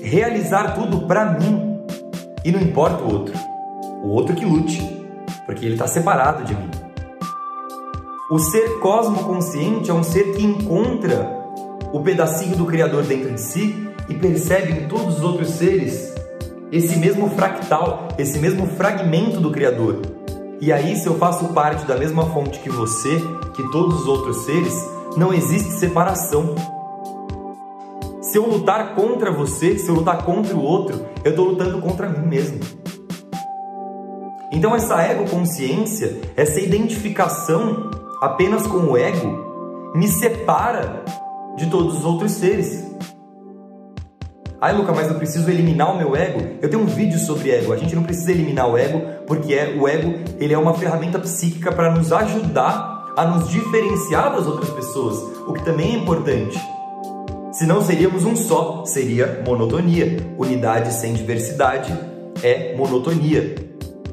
realizar 0.00 0.74
tudo 0.74 1.06
para 1.06 1.38
mim, 1.38 1.78
e 2.44 2.50
não 2.50 2.60
importa 2.60 3.02
o 3.02 3.12
outro, 3.12 3.34
o 4.02 4.08
outro 4.08 4.34
que 4.34 4.44
lute, 4.44 4.80
porque 5.46 5.64
ele 5.64 5.74
está 5.74 5.86
separado 5.86 6.44
de 6.44 6.54
mim. 6.54 6.70
O 8.30 8.38
ser 8.38 8.78
cosmoconsciente 8.80 9.90
é 9.90 9.94
um 9.94 10.02
ser 10.02 10.32
que 10.32 10.44
encontra 10.44 11.42
o 11.92 12.00
pedacinho 12.00 12.56
do 12.56 12.64
Criador 12.64 13.02
dentro 13.02 13.34
de 13.34 13.40
si 13.40 13.88
e 14.08 14.14
percebe 14.14 14.72
em 14.72 14.88
todos 14.88 15.18
os 15.18 15.22
outros 15.22 15.50
seres 15.50 16.14
esse 16.72 16.96
mesmo 16.98 17.28
fractal, 17.28 18.08
esse 18.16 18.38
mesmo 18.38 18.66
fragmento 18.66 19.38
do 19.38 19.50
Criador. 19.50 20.00
E 20.62 20.72
aí, 20.72 20.94
se 20.94 21.08
eu 21.08 21.18
faço 21.18 21.48
parte 21.48 21.84
da 21.86 21.96
mesma 21.96 22.24
fonte 22.26 22.60
que 22.60 22.70
você, 22.70 23.20
que 23.52 23.68
todos 23.72 24.02
os 24.02 24.06
outros 24.06 24.44
seres, 24.44 24.72
não 25.16 25.34
existe 25.34 25.72
separação. 25.72 26.54
Se 28.20 28.38
eu 28.38 28.46
lutar 28.46 28.94
contra 28.94 29.32
você, 29.32 29.76
se 29.76 29.88
eu 29.88 29.96
lutar 29.96 30.24
contra 30.24 30.54
o 30.54 30.62
outro, 30.62 31.04
eu 31.24 31.30
estou 31.30 31.46
lutando 31.46 31.80
contra 31.80 32.08
mim 32.08 32.28
mesmo. 32.28 32.60
Então 34.52 34.72
essa 34.72 35.02
ego 35.02 35.28
consciência, 35.28 36.20
essa 36.36 36.60
identificação 36.60 37.90
apenas 38.22 38.64
com 38.64 38.92
o 38.92 38.96
ego, 38.96 39.92
me 39.96 40.06
separa 40.06 41.04
de 41.56 41.68
todos 41.70 41.98
os 41.98 42.04
outros 42.04 42.30
seres. 42.30 42.88
Ai, 44.62 44.72
Luca, 44.76 44.92
mas 44.92 45.08
eu 45.08 45.16
preciso 45.16 45.50
eliminar 45.50 45.92
o 45.92 45.98
meu 45.98 46.14
ego. 46.14 46.40
Eu 46.62 46.70
tenho 46.70 46.84
um 46.84 46.86
vídeo 46.86 47.18
sobre 47.18 47.50
ego. 47.50 47.72
A 47.72 47.76
gente 47.76 47.96
não 47.96 48.04
precisa 48.04 48.30
eliminar 48.30 48.70
o 48.70 48.78
ego, 48.78 49.02
porque 49.26 49.52
é, 49.52 49.76
o 49.76 49.88
ego 49.88 50.20
ele 50.38 50.54
é 50.54 50.58
uma 50.58 50.72
ferramenta 50.74 51.18
psíquica 51.18 51.72
para 51.72 51.90
nos 51.90 52.12
ajudar 52.12 53.12
a 53.16 53.24
nos 53.24 53.48
diferenciar 53.48 54.30
das 54.30 54.46
outras 54.46 54.70
pessoas, 54.70 55.18
o 55.48 55.52
que 55.52 55.64
também 55.64 55.96
é 55.96 55.98
importante. 55.98 56.56
Se 57.50 57.66
não 57.66 57.82
seríamos 57.82 58.24
um 58.24 58.36
só, 58.36 58.84
seria 58.86 59.42
monotonia. 59.44 60.18
Unidade 60.38 60.94
sem 60.94 61.12
diversidade 61.12 61.92
é 62.40 62.76
monotonia. 62.76 63.56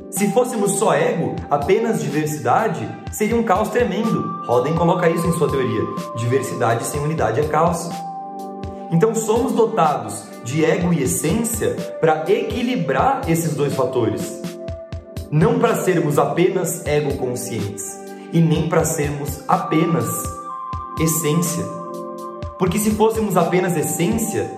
Se 0.10 0.32
fôssemos 0.32 0.72
só 0.72 0.96
ego, 0.96 1.36
apenas 1.48 2.02
diversidade, 2.02 2.90
seria 3.12 3.36
um 3.36 3.44
caos 3.44 3.70
tremendo. 3.70 4.42
Roden 4.48 4.74
coloca 4.74 5.08
isso 5.12 5.28
em 5.28 5.34
sua 5.34 5.48
teoria. 5.48 5.82
Diversidade 6.18 6.86
sem 6.86 7.00
unidade 7.00 7.40
é 7.40 7.44
caos. 7.44 7.88
Então 8.92 9.14
somos 9.14 9.52
dotados 9.52 10.29
de 10.44 10.64
ego 10.64 10.94
e 10.94 11.04
essência 11.04 11.76
para 12.00 12.24
equilibrar 12.32 13.22
esses 13.28 13.56
dois 13.56 13.74
fatores. 13.74 14.42
Não 15.32 15.60
para 15.60 15.76
sermos 15.76 16.18
apenas 16.18 16.86
ego 16.86 17.16
conscientes 17.18 18.00
e 18.34 18.40
nem 18.40 18.68
para 18.68 18.84
sermos 18.84 19.44
apenas 19.48 20.08
essência. 21.00 21.64
Porque 22.58 22.78
se 22.80 22.92
fôssemos 22.92 23.38
apenas 23.38 23.78
essência, 23.78 24.52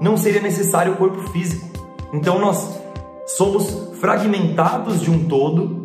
não 0.00 0.16
seria 0.16 0.40
necessário 0.40 0.92
o 0.92 0.96
corpo 0.96 1.30
físico. 1.30 1.66
Então 2.12 2.38
nós 2.38 2.78
somos 3.26 3.98
fragmentados 4.00 5.00
de 5.00 5.10
um 5.10 5.26
todo 5.26 5.82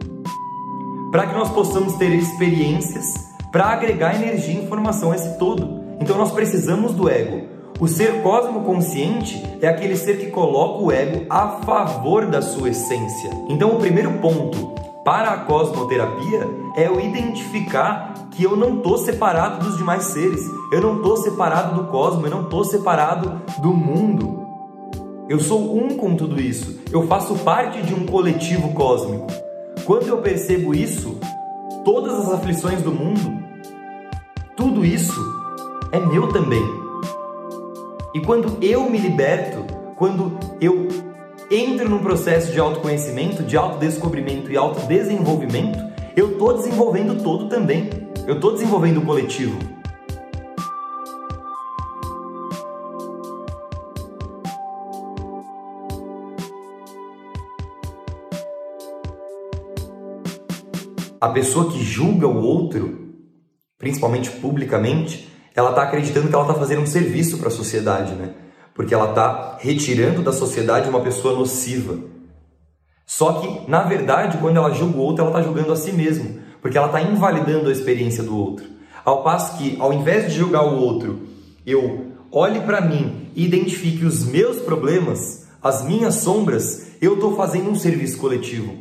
para 1.12 1.28
que 1.28 1.34
nós 1.34 1.50
possamos 1.50 1.96
ter 1.96 2.14
experiências 2.14 3.06
para 3.52 3.66
agregar 3.66 4.16
energia 4.16 4.54
e 4.54 4.64
informação 4.64 5.12
a 5.12 5.16
esse 5.16 5.38
todo. 5.38 5.82
Então 6.00 6.18
nós 6.18 6.32
precisamos 6.32 6.94
do 6.94 7.10
ego. 7.10 7.61
O 7.82 7.88
ser 7.88 8.22
cosmoconsciente 8.22 9.44
é 9.60 9.68
aquele 9.68 9.96
ser 9.96 10.20
que 10.20 10.28
coloca 10.28 10.84
o 10.84 10.92
ego 10.92 11.26
a 11.28 11.48
favor 11.66 12.28
da 12.28 12.40
sua 12.40 12.70
essência. 12.70 13.32
Então 13.50 13.72
o 13.72 13.80
primeiro 13.80 14.20
ponto 14.20 14.76
para 15.04 15.32
a 15.32 15.38
cosmoterapia 15.40 16.48
é 16.76 16.88
o 16.92 17.00
identificar 17.00 18.14
que 18.30 18.44
eu 18.44 18.56
não 18.56 18.78
estou 18.78 19.00
separado 19.00 19.66
dos 19.66 19.78
demais 19.78 20.04
seres, 20.04 20.42
eu 20.72 20.80
não 20.80 20.98
estou 20.98 21.18
separado 21.18 21.82
do 21.82 21.88
cosmos, 21.90 22.26
eu 22.26 22.30
não 22.30 22.44
estou 22.44 22.64
separado 22.64 23.42
do 23.64 23.74
mundo. 23.74 24.46
Eu 25.28 25.40
sou 25.40 25.76
um 25.76 25.98
com 25.98 26.16
tudo 26.16 26.40
isso, 26.40 26.82
eu 26.92 27.08
faço 27.08 27.34
parte 27.40 27.82
de 27.82 27.96
um 27.96 28.06
coletivo 28.06 28.76
cósmico. 28.76 29.26
Quando 29.86 30.08
eu 30.08 30.20
percebo 30.20 30.76
isso, 30.76 31.18
todas 31.84 32.14
as 32.14 32.32
aflições 32.32 32.84
do 32.84 32.92
mundo, 32.92 33.42
tudo 34.56 34.86
isso 34.86 35.20
é 35.92 36.00
meu 36.00 36.28
também. 36.32 36.81
E 38.14 38.20
quando 38.20 38.62
eu 38.62 38.90
me 38.90 38.98
liberto, 38.98 39.64
quando 39.96 40.38
eu 40.60 40.90
entro 41.50 41.88
num 41.88 42.00
processo 42.00 42.52
de 42.52 42.60
autoconhecimento, 42.60 43.42
de 43.42 43.56
autodescobrimento 43.56 44.52
e 44.52 44.58
autodesenvolvimento, 44.58 45.80
eu 46.14 46.34
estou 46.34 46.54
desenvolvendo 46.54 47.24
todo 47.24 47.48
também. 47.48 47.90
Eu 48.28 48.36
estou 48.36 48.52
desenvolvendo 48.52 48.98
o 48.98 49.06
coletivo. 49.06 49.58
A 61.22 61.30
pessoa 61.30 61.72
que 61.72 61.82
julga 61.82 62.28
o 62.28 62.44
outro, 62.44 63.14
principalmente 63.78 64.30
publicamente, 64.32 65.31
ela 65.56 65.72
está 65.72 65.84
acreditando 65.84 66.28
que 66.28 66.36
ela 66.36 66.44
está 66.44 66.54
fazendo 66.54 66.82
um 66.82 66.88
serviço 66.88 67.38
para 67.38 67.50
a 67.50 67.52
sociedade, 67.52 68.14
né? 68.14 68.34
Porque 68.74 68.94
ela 68.94 69.10
está 69.10 69.58
retirando 69.60 70.22
da 70.22 70.32
sociedade 70.32 70.90
uma 70.90 71.02
pessoa 71.02 71.38
nociva. 71.38 71.98
Só 73.06 73.34
que, 73.34 73.70
na 73.70 73.84
verdade, 73.84 74.38
quando 74.38 74.58
ela 74.58 74.74
julga 74.74 74.98
o 74.98 75.02
outro, 75.02 75.26
ela 75.26 75.32
está 75.32 75.44
julgando 75.44 75.74
a 75.74 75.76
si 75.76 75.92
mesma, 75.92 76.40
porque 76.62 76.78
ela 76.78 76.88
está 76.88 77.02
invalidando 77.02 77.68
a 77.68 77.72
experiência 77.72 78.24
do 78.24 78.38
outro. 78.38 78.66
Ao 79.04 79.24
passo 79.24 79.58
que, 79.58 79.76
ao 79.80 79.92
invés 79.92 80.32
de 80.32 80.38
julgar 80.40 80.64
o 80.64 80.80
outro, 80.80 81.28
eu 81.66 82.14
olhe 82.32 82.62
para 82.62 82.80
mim 82.80 83.30
e 83.36 83.44
identifique 83.46 84.06
os 84.06 84.26
meus 84.26 84.60
problemas, 84.62 85.48
as 85.62 85.84
minhas 85.84 86.16
sombras, 86.16 86.88
eu 87.02 87.16
estou 87.16 87.36
fazendo 87.36 87.70
um 87.70 87.76
serviço 87.76 88.18
coletivo. 88.18 88.74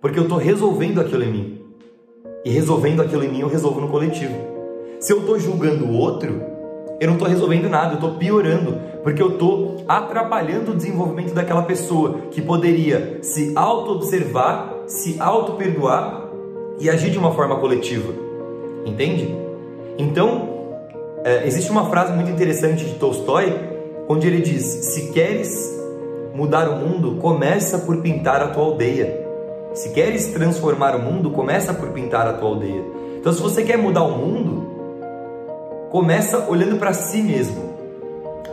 Porque 0.00 0.18
eu 0.18 0.24
estou 0.24 0.38
resolvendo 0.38 1.00
aquilo 1.00 1.22
em 1.22 1.32
mim. 1.32 1.60
E 2.44 2.50
resolvendo 2.50 3.02
aquilo 3.02 3.24
em 3.24 3.28
mim, 3.28 3.40
eu 3.40 3.48
resolvo 3.48 3.80
no 3.80 3.88
coletivo. 3.88 4.51
Se 5.02 5.12
eu 5.12 5.18
estou 5.18 5.36
julgando 5.36 5.84
o 5.84 5.98
outro, 5.98 6.40
eu 7.00 7.08
não 7.08 7.14
estou 7.14 7.28
resolvendo 7.28 7.68
nada, 7.68 7.94
eu 7.94 7.94
estou 7.94 8.12
piorando, 8.12 8.78
porque 9.02 9.20
eu 9.20 9.32
estou 9.32 9.82
atrapalhando 9.88 10.70
o 10.70 10.76
desenvolvimento 10.76 11.34
daquela 11.34 11.62
pessoa 11.62 12.20
que 12.30 12.40
poderia 12.40 13.18
se 13.20 13.50
auto-observar, 13.56 14.72
se 14.86 15.20
auto-perdoar 15.20 16.28
e 16.78 16.88
agir 16.88 17.10
de 17.10 17.18
uma 17.18 17.32
forma 17.32 17.56
coletiva. 17.58 18.12
Entende? 18.86 19.36
Então, 19.98 20.48
é, 21.24 21.48
existe 21.48 21.68
uma 21.72 21.90
frase 21.90 22.12
muito 22.12 22.30
interessante 22.30 22.84
de 22.84 22.94
Tolstói, 22.94 23.58
onde 24.08 24.28
ele 24.28 24.40
diz: 24.40 24.62
Se 24.62 25.10
queres 25.10 25.82
mudar 26.32 26.68
o 26.68 26.76
mundo, 26.76 27.16
começa 27.20 27.76
por 27.76 27.96
pintar 27.96 28.40
a 28.40 28.48
tua 28.48 28.62
aldeia. 28.66 29.20
Se 29.74 29.88
queres 29.88 30.28
transformar 30.28 30.94
o 30.94 31.02
mundo, 31.02 31.32
começa 31.32 31.74
por 31.74 31.88
pintar 31.88 32.28
a 32.28 32.34
tua 32.34 32.50
aldeia. 32.50 32.84
Então, 33.18 33.32
se 33.32 33.42
você 33.42 33.64
quer 33.64 33.76
mudar 33.76 34.04
o 34.04 34.16
mundo, 34.16 34.61
começa 35.92 36.48
olhando 36.48 36.78
para 36.78 36.94
si 36.94 37.20
mesmo, 37.20 37.74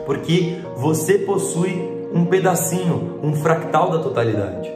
porque 0.06 0.58
você 0.76 1.20
possui 1.20 1.90
um 2.14 2.26
pedacinho, 2.26 3.18
um 3.24 3.34
fractal 3.34 3.90
da 3.92 4.00
totalidade. 4.00 4.70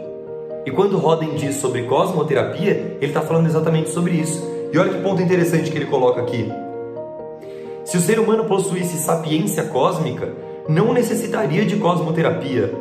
E 0.65 0.71
quando 0.71 0.97
Roden 0.97 1.35
diz 1.35 1.57
sobre 1.57 1.83
cosmoterapia, 1.83 2.95
ele 3.01 3.07
está 3.07 3.19
falando 3.19 3.47
exatamente 3.47 3.89
sobre 3.89 4.13
isso. 4.13 4.49
E 4.71 4.77
olha 4.77 4.93
que 4.93 5.03
ponto 5.03 5.21
interessante 5.21 5.69
que 5.69 5.77
ele 5.77 5.87
coloca 5.87 6.21
aqui. 6.21 6.49
Se 7.83 7.97
o 7.97 7.99
ser 7.99 8.17
humano 8.17 8.45
possuísse 8.45 8.95
sapiência 8.95 9.65
cósmica, 9.65 10.31
não 10.69 10.93
necessitaria 10.93 11.65
de 11.65 11.75
cosmoterapia, 11.75 12.73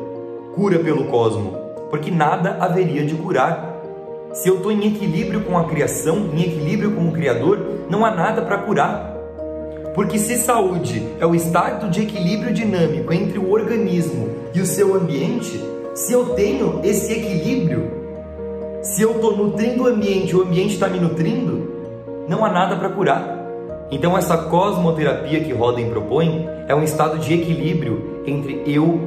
cura 0.55 0.79
pelo 0.79 1.07
cosmo, 1.07 1.59
porque 1.91 2.09
nada 2.09 2.57
haveria 2.61 3.05
de 3.05 3.17
curar. 3.17 3.83
Se 4.33 4.49
eu 4.49 4.59
estou 4.59 4.71
em 4.71 4.87
equilíbrio 4.87 5.41
com 5.41 5.59
a 5.59 5.65
criação, 5.65 6.31
em 6.33 6.43
equilíbrio 6.43 6.93
com 6.93 7.09
o 7.09 7.13
Criador, 7.13 7.59
não 7.91 8.07
há 8.07 8.13
nada 8.13 8.43
para 8.43 8.59
curar. 8.59 9.12
Porque 9.95 10.19
se 10.19 10.37
saúde 10.37 11.07
é 11.21 11.27
o 11.27 11.35
estado 11.35 11.91
de 11.91 12.03
equilíbrio 12.03 12.53
dinâmico 12.53 13.13
entre 13.13 13.39
o 13.39 13.51
organismo 13.51 14.31
e 14.55 14.61
o 14.61 14.67
seu 14.67 14.95
ambiente, 14.95 15.61
se 15.95 16.13
eu 16.13 16.31
tenho 16.31 16.81
esse 16.83 17.13
equilíbrio, 17.13 17.91
se 18.83 19.03
eu 19.03 19.13
estou 19.13 19.37
nutrindo 19.37 19.85
o 19.85 19.87
ambiente 19.87 20.31
e 20.31 20.37
o 20.37 20.43
ambiente 20.43 20.75
está 20.75 20.89
me 20.89 20.99
nutrindo, 20.99 21.71
não 22.27 22.45
há 22.45 22.51
nada 22.51 22.77
para 22.77 22.89
curar. 22.89 23.43
Então 23.91 24.17
essa 24.17 24.39
cosmoterapia 24.39 25.45
que 25.45 25.53
Roden 25.53 25.91
propõe 25.91 26.49
é 26.67 26.75
um 26.75 26.83
estado 26.83 27.19
de 27.19 27.35
equilíbrio 27.35 28.23
entre 28.27 28.63
eu 28.67 28.99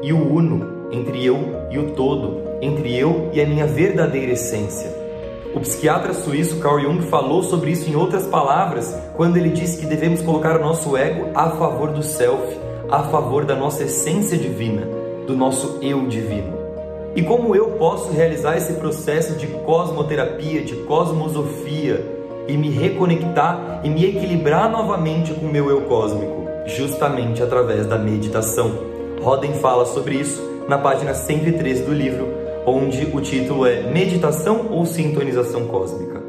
e 0.00 0.12
o 0.12 0.32
uno, 0.32 0.88
entre 0.92 1.24
eu 1.24 1.66
e 1.70 1.78
o 1.78 1.90
todo, 1.90 2.42
entre 2.62 2.96
eu 2.96 3.30
e 3.32 3.40
a 3.40 3.46
minha 3.46 3.66
verdadeira 3.66 4.32
essência. 4.32 4.97
O 5.54 5.60
psiquiatra 5.60 6.12
suíço 6.12 6.60
Carl 6.60 6.78
Jung 6.78 7.02
falou 7.02 7.42
sobre 7.42 7.70
isso 7.70 7.88
em 7.88 7.96
outras 7.96 8.26
palavras, 8.26 8.94
quando 9.16 9.38
ele 9.38 9.48
disse 9.48 9.78
que 9.78 9.86
devemos 9.86 10.20
colocar 10.20 10.56
o 10.56 10.62
nosso 10.62 10.96
ego 10.96 11.30
a 11.34 11.50
favor 11.50 11.90
do 11.90 12.02
self, 12.02 12.58
a 12.90 13.04
favor 13.04 13.46
da 13.46 13.56
nossa 13.56 13.84
essência 13.84 14.36
divina, 14.36 14.86
do 15.26 15.34
nosso 15.34 15.78
eu 15.80 16.06
divino. 16.06 16.58
E 17.16 17.22
como 17.22 17.56
eu 17.56 17.70
posso 17.72 18.12
realizar 18.12 18.56
esse 18.56 18.74
processo 18.74 19.34
de 19.36 19.46
cosmoterapia, 19.46 20.62
de 20.62 20.76
cosmosofia 20.82 22.04
e 22.46 22.56
me 22.56 22.68
reconectar 22.68 23.80
e 23.82 23.88
me 23.88 24.04
equilibrar 24.04 24.70
novamente 24.70 25.32
com 25.32 25.46
o 25.46 25.50
meu 25.50 25.70
eu 25.70 25.80
cósmico? 25.82 26.46
Justamente 26.66 27.42
através 27.42 27.86
da 27.86 27.96
meditação. 27.96 28.70
Roden 29.22 29.54
fala 29.54 29.86
sobre 29.86 30.16
isso 30.16 30.40
na 30.68 30.76
página 30.76 31.14
103 31.14 31.80
do 31.80 31.92
livro 31.92 32.37
onde 32.66 33.08
o 33.12 33.20
título 33.20 33.66
é 33.66 33.90
Meditação 33.90 34.68
ou 34.70 34.84
Sintonização 34.86 35.66
Cósmica. 35.66 36.22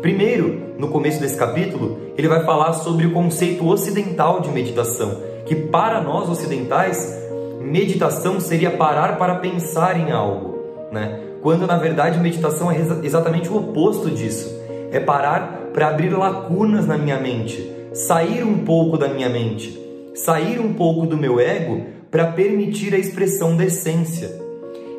Primeiro, 0.00 0.74
no 0.78 0.88
começo 0.88 1.20
desse 1.20 1.36
capítulo, 1.36 1.98
ele 2.16 2.28
vai 2.28 2.44
falar 2.44 2.72
sobre 2.74 3.06
o 3.06 3.12
conceito 3.12 3.66
ocidental 3.66 4.40
de 4.40 4.50
meditação, 4.50 5.20
que 5.44 5.54
para 5.54 6.00
nós 6.00 6.28
ocidentais, 6.28 7.16
meditação 7.60 8.38
seria 8.38 8.70
parar 8.70 9.18
para 9.18 9.36
pensar 9.36 9.98
em 9.98 10.12
algo, 10.12 10.58
né? 10.92 11.20
Quando 11.42 11.66
na 11.66 11.76
verdade 11.76 12.18
meditação 12.18 12.70
é 12.70 12.76
exatamente 13.02 13.48
o 13.48 13.56
oposto 13.56 14.10
disso. 14.10 14.54
É 14.92 15.00
parar 15.00 15.70
para 15.72 15.88
abrir 15.88 16.10
lacunas 16.10 16.86
na 16.86 16.96
minha 16.96 17.18
mente, 17.20 17.70
sair 17.92 18.42
um 18.42 18.58
pouco 18.58 18.96
da 18.96 19.08
minha 19.08 19.28
mente, 19.28 19.78
sair 20.14 20.60
um 20.60 20.72
pouco 20.72 21.06
do 21.06 21.16
meu 21.16 21.38
ego 21.38 21.82
para 22.10 22.32
permitir 22.32 22.94
a 22.94 22.98
expressão 22.98 23.56
da 23.56 23.64
essência. 23.64 24.45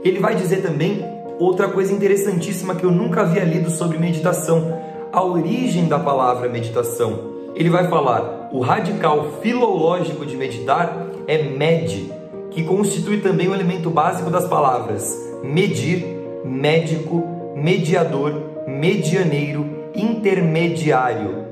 Ele 0.07 0.19
vai 0.19 0.35
dizer 0.35 0.61
também 0.61 1.05
outra 1.37 1.67
coisa 1.67 1.91
interessantíssima 1.91 2.75
que 2.75 2.85
eu 2.85 2.91
nunca 2.91 3.21
havia 3.21 3.43
lido 3.43 3.69
sobre 3.69 3.97
meditação, 3.97 4.73
a 5.11 5.21
origem 5.21 5.85
da 5.89 5.99
palavra 5.99 6.47
meditação. 6.47 7.19
Ele 7.53 7.69
vai 7.69 7.89
falar: 7.89 8.49
o 8.53 8.61
radical 8.61 9.33
filológico 9.41 10.25
de 10.25 10.37
meditar 10.37 11.07
é 11.27 11.43
med, 11.43 12.09
que 12.51 12.63
constitui 12.63 13.19
também 13.19 13.49
o 13.49 13.53
elemento 13.53 13.89
básico 13.89 14.29
das 14.29 14.47
palavras 14.47 15.13
medir, 15.43 16.05
médico, 16.45 17.21
mediador, 17.53 18.33
medianeiro, 18.65 19.65
intermediário. 19.93 21.45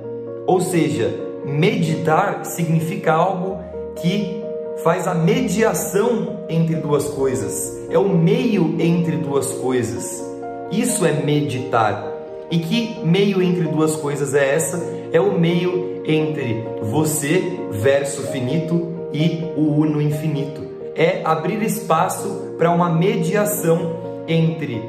Ou 0.48 0.62
seja, 0.62 1.14
meditar 1.44 2.46
significa 2.46 3.12
algo 3.12 3.60
que 3.98 4.45
faz 4.84 5.08
a 5.08 5.14
mediação 5.14 6.40
entre 6.50 6.76
duas 6.76 7.06
coisas, 7.06 7.78
é 7.90 7.98
o 7.98 8.10
meio 8.10 8.76
entre 8.80 9.18
duas 9.18 9.52
coisas. 9.54 10.24
Isso 10.72 11.06
é 11.06 11.14
meditar. 11.14 12.14
E 12.52 12.60
que 12.60 13.00
meio 13.04 13.42
entre 13.42 13.64
duas 13.64 13.96
coisas 13.96 14.34
é 14.34 14.54
essa? 14.54 14.82
É 15.12 15.20
o 15.20 15.40
meio 15.40 16.02
entre 16.06 16.64
você, 16.82 17.60
verso 17.72 18.22
finito, 18.28 18.94
e 19.14 19.44
o 19.56 19.62
uno 19.62 20.02
infinito. 20.02 20.62
É 20.96 21.22
abrir 21.24 21.62
espaço 21.64 22.54
para 22.58 22.72
uma 22.72 22.90
mediação 22.90 24.24
entre 24.28 24.82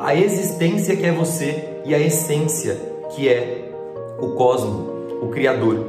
a 0.00 0.14
existência 0.14 0.96
que 0.96 1.06
é 1.06 1.12
você 1.12 1.80
e 1.84 1.94
a 1.94 1.98
essência 1.98 2.76
que 3.14 3.28
é 3.28 3.70
o 4.18 4.28
cosmo, 4.30 5.18
o 5.22 5.28
Criador. 5.28 5.84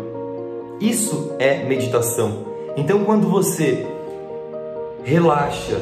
Isso 0.79 1.33
é 1.39 1.63
meditação. 1.63 2.56
Então, 2.77 3.03
quando 3.03 3.27
você 3.27 3.87
relaxa 5.03 5.81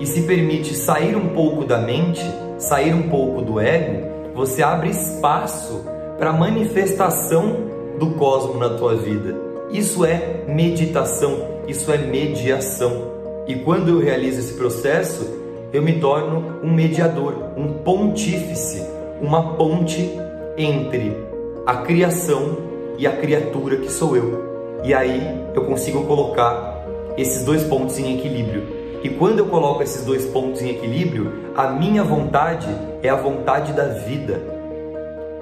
e 0.00 0.06
se 0.06 0.22
permite 0.22 0.74
sair 0.74 1.14
um 1.16 1.28
pouco 1.28 1.64
da 1.64 1.78
mente, 1.78 2.20
sair 2.58 2.92
um 2.92 3.08
pouco 3.08 3.42
do 3.42 3.60
ego, 3.60 4.08
você 4.34 4.60
abre 4.60 4.90
espaço 4.90 5.84
para 6.18 6.30
a 6.30 6.32
manifestação 6.32 7.56
do 7.98 8.10
cosmo 8.12 8.58
na 8.58 8.70
tua 8.70 8.96
vida. 8.96 9.36
Isso 9.70 10.04
é 10.04 10.42
meditação, 10.48 11.62
isso 11.68 11.92
é 11.92 11.98
mediação. 11.98 13.14
E 13.46 13.54
quando 13.54 13.88
eu 13.88 14.00
realizo 14.00 14.40
esse 14.40 14.54
processo, 14.54 15.24
eu 15.72 15.80
me 15.80 16.00
torno 16.00 16.60
um 16.60 16.72
mediador, 16.72 17.34
um 17.56 17.72
pontífice, 17.84 18.82
uma 19.22 19.54
ponte 19.54 20.10
entre 20.58 21.16
a 21.64 21.76
criação 21.76 22.56
e 22.98 23.06
a 23.06 23.12
criatura 23.12 23.76
que 23.76 23.90
sou 23.92 24.16
eu. 24.16 24.80
E 24.82 24.92
aí 24.92 25.45
eu 25.56 25.64
consigo 25.64 26.04
colocar 26.04 26.84
esses 27.16 27.42
dois 27.42 27.64
pontos 27.64 27.98
em 27.98 28.18
equilíbrio. 28.18 28.76
E 29.02 29.08
quando 29.08 29.38
eu 29.38 29.46
coloco 29.46 29.82
esses 29.82 30.04
dois 30.04 30.26
pontos 30.26 30.60
em 30.60 30.68
equilíbrio, 30.68 31.32
a 31.56 31.68
minha 31.68 32.04
vontade 32.04 32.68
é 33.02 33.08
a 33.08 33.16
vontade 33.16 33.72
da 33.72 33.86
vida. 33.86 34.38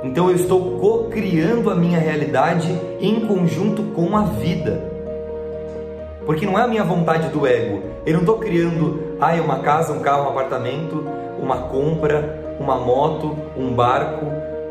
Então 0.05 0.31
eu 0.31 0.37
estou 0.37 0.79
co-criando 0.79 1.68
a 1.68 1.74
minha 1.74 1.98
realidade 1.98 2.68
em 3.00 3.27
conjunto 3.27 3.83
com 3.94 4.16
a 4.16 4.22
vida. 4.22 4.81
Porque 6.24 6.46
não 6.46 6.59
é 6.59 6.62
a 6.62 6.68
minha 6.68 6.85
vontade 6.85 7.29
do 7.31 7.44
ego. 7.46 7.83
Eu 8.07 8.12
não 8.14 8.20
estou 8.20 8.38
criando, 8.38 9.16
ah, 9.20 9.35
uma 9.42 9.59
casa, 9.61 9.92
um 9.92 10.00
carro, 10.00 10.27
um 10.27 10.29
apartamento, 10.29 11.05
uma 11.40 11.57
compra, 11.57 12.57
uma 12.61 12.77
moto, 12.77 13.37
um 13.57 13.74
barco, 13.74 14.27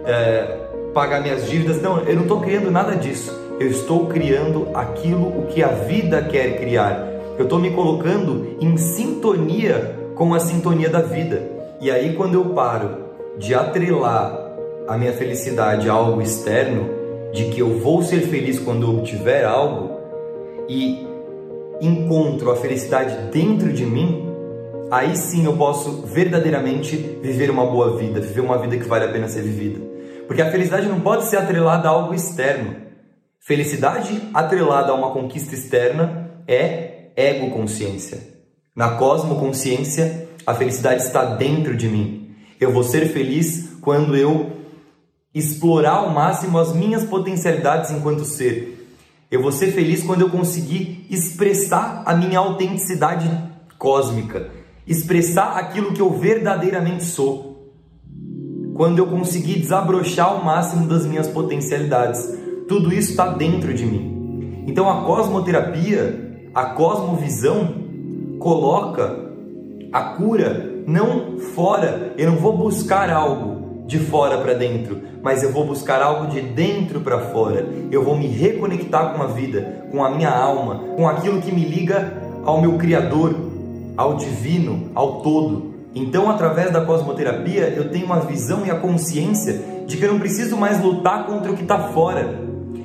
é, 0.06 0.58
pagar 0.94 1.22
minhas 1.22 1.50
dívidas. 1.50 1.82
Não, 1.82 2.00
eu 2.00 2.16
não 2.16 2.24
estou 2.24 2.40
criando 2.40 2.72
nada 2.72 2.96
disso. 2.96 3.44
Eu 3.60 3.68
estou 3.68 4.08
criando 4.08 4.70
aquilo 4.74 5.28
o 5.28 5.48
que 5.48 5.62
a 5.62 5.70
vida 5.70 6.22
quer 6.24 6.60
criar. 6.60 7.08
Eu 7.38 7.44
estou 7.44 7.60
me 7.60 7.72
colocando 7.72 8.58
em 8.60 8.78
sintonia 8.78 9.96
com 10.16 10.34
a 10.34 10.40
sintonia 10.40 10.90
da 10.90 11.02
vida. 11.02 11.42
E 11.80 11.92
aí, 11.92 12.16
quando 12.16 12.36
eu 12.36 12.46
paro 12.46 13.04
de 13.38 13.54
atrelar 13.54 14.40
a 14.88 14.98
minha 14.98 15.14
felicidade 15.14 15.90
a 15.90 15.94
algo 15.94 16.22
externo, 16.22 16.90
de 17.32 17.46
que 17.46 17.60
eu 17.60 17.80
vou 17.80 18.04
ser 18.04 18.22
feliz 18.22 18.60
quando 18.60 18.84
eu 18.84 18.98
obtiver 18.98 19.46
algo, 19.46 19.92
e 20.68 21.06
encontro 21.82 22.52
a 22.52 22.56
felicidade 22.56 23.16
dentro 23.32 23.72
de 23.74 23.86
mim, 23.86 24.30
aí 24.92 25.16
sim 25.16 25.46
eu 25.46 25.54
posso 25.54 26.04
verdadeiramente 26.06 26.96
viver 27.22 27.50
uma 27.50 27.66
boa 27.66 27.98
vida, 27.98 28.22
viver 28.22 28.42
uma 28.42 28.58
vida 28.58 28.78
que 28.78 28.88
vale 28.88 29.06
a 29.06 29.12
pena 29.12 29.28
ser 29.28 29.42
vivida. 29.42 29.82
Porque 30.28 30.42
a 30.42 30.50
felicidade 30.50 30.88
não 30.88 31.00
pode 31.02 31.26
ser 31.26 31.38
atrelada 31.38 31.88
a 31.88 31.92
algo 31.92 32.14
externo. 32.14 32.76
Felicidade 33.46 34.22
atrelada 34.34 34.94
a 34.94 34.96
uma 34.96 35.12
conquista 35.12 35.54
externa 35.54 36.32
é 36.48 37.10
ego 37.14 37.52
consciência. 37.52 38.22
Na 38.74 38.92
cosmoconsciência, 38.92 40.30
a 40.48 40.54
felicidade 40.54 41.04
está 41.04 41.26
dentro 41.26 41.76
de 41.76 41.90
mim. 41.90 42.34
Eu 42.58 42.72
vou 42.72 42.86
ser 42.86 43.10
feliz 43.10 43.72
quando 43.82 44.16
eu 44.16 44.50
explorar 45.36 45.96
ao 45.96 46.10
máximo 46.12 46.58
as 46.58 46.74
minhas 46.74 47.04
potencialidades 47.04 47.92
enquanto 47.92 48.24
ser. 48.24 48.88
Eu 49.30 49.42
vou 49.42 49.52
ser 49.52 49.74
feliz 49.74 50.02
quando 50.04 50.22
eu 50.22 50.30
conseguir 50.30 51.06
expressar 51.10 52.02
a 52.06 52.16
minha 52.16 52.40
autenticidade 52.40 53.30
cósmica, 53.78 54.52
expressar 54.88 55.58
aquilo 55.58 55.92
que 55.92 56.02
eu 56.02 56.18
verdadeiramente 56.18 57.04
sou. 57.04 57.74
Quando 58.74 59.00
eu 59.00 59.08
conseguir 59.08 59.60
desabrochar 59.60 60.28
ao 60.28 60.46
máximo 60.46 60.88
das 60.88 61.06
minhas 61.06 61.28
potencialidades. 61.28 62.42
Tudo 62.74 62.92
isso 62.92 63.12
está 63.12 63.28
dentro 63.28 63.72
de 63.72 63.86
mim. 63.86 64.64
Então 64.66 64.90
a 64.90 65.04
cosmoterapia, 65.04 66.40
a 66.56 66.66
cosmovisão, 66.66 67.70
coloca 68.40 69.30
a 69.92 70.02
cura 70.02 70.82
não 70.88 71.38
fora. 71.38 72.16
Eu 72.18 72.32
não 72.32 72.38
vou 72.38 72.58
buscar 72.58 73.12
algo 73.12 73.86
de 73.86 74.00
fora 74.00 74.40
para 74.40 74.56
dentro, 74.56 75.00
mas 75.22 75.44
eu 75.44 75.52
vou 75.52 75.68
buscar 75.68 76.02
algo 76.02 76.26
de 76.32 76.42
dentro 76.42 77.02
para 77.02 77.20
fora. 77.20 77.64
Eu 77.92 78.04
vou 78.04 78.18
me 78.18 78.26
reconectar 78.26 79.14
com 79.14 79.22
a 79.22 79.28
vida, 79.28 79.86
com 79.92 80.04
a 80.04 80.10
minha 80.10 80.32
alma, 80.32 80.96
com 80.96 81.08
aquilo 81.08 81.44
que 81.44 81.52
me 81.52 81.64
liga 81.64 82.12
ao 82.44 82.60
meu 82.60 82.74
Criador, 82.80 83.36
ao 83.96 84.16
divino, 84.16 84.90
ao 84.96 85.22
todo. 85.22 85.76
Então, 85.94 86.28
através 86.28 86.72
da 86.72 86.82
cosmoterapia, 86.82 87.72
eu 87.78 87.92
tenho 87.92 88.08
uma 88.08 88.22
visão 88.22 88.66
e 88.66 88.72
a 88.72 88.80
consciência 88.80 89.62
de 89.86 89.96
que 89.96 90.04
eu 90.04 90.12
não 90.12 90.20
preciso 90.20 90.58
mais 90.58 90.82
lutar 90.82 91.28
contra 91.28 91.52
o 91.52 91.56
que 91.56 91.62
está 91.62 91.78
fora. 91.90 92.43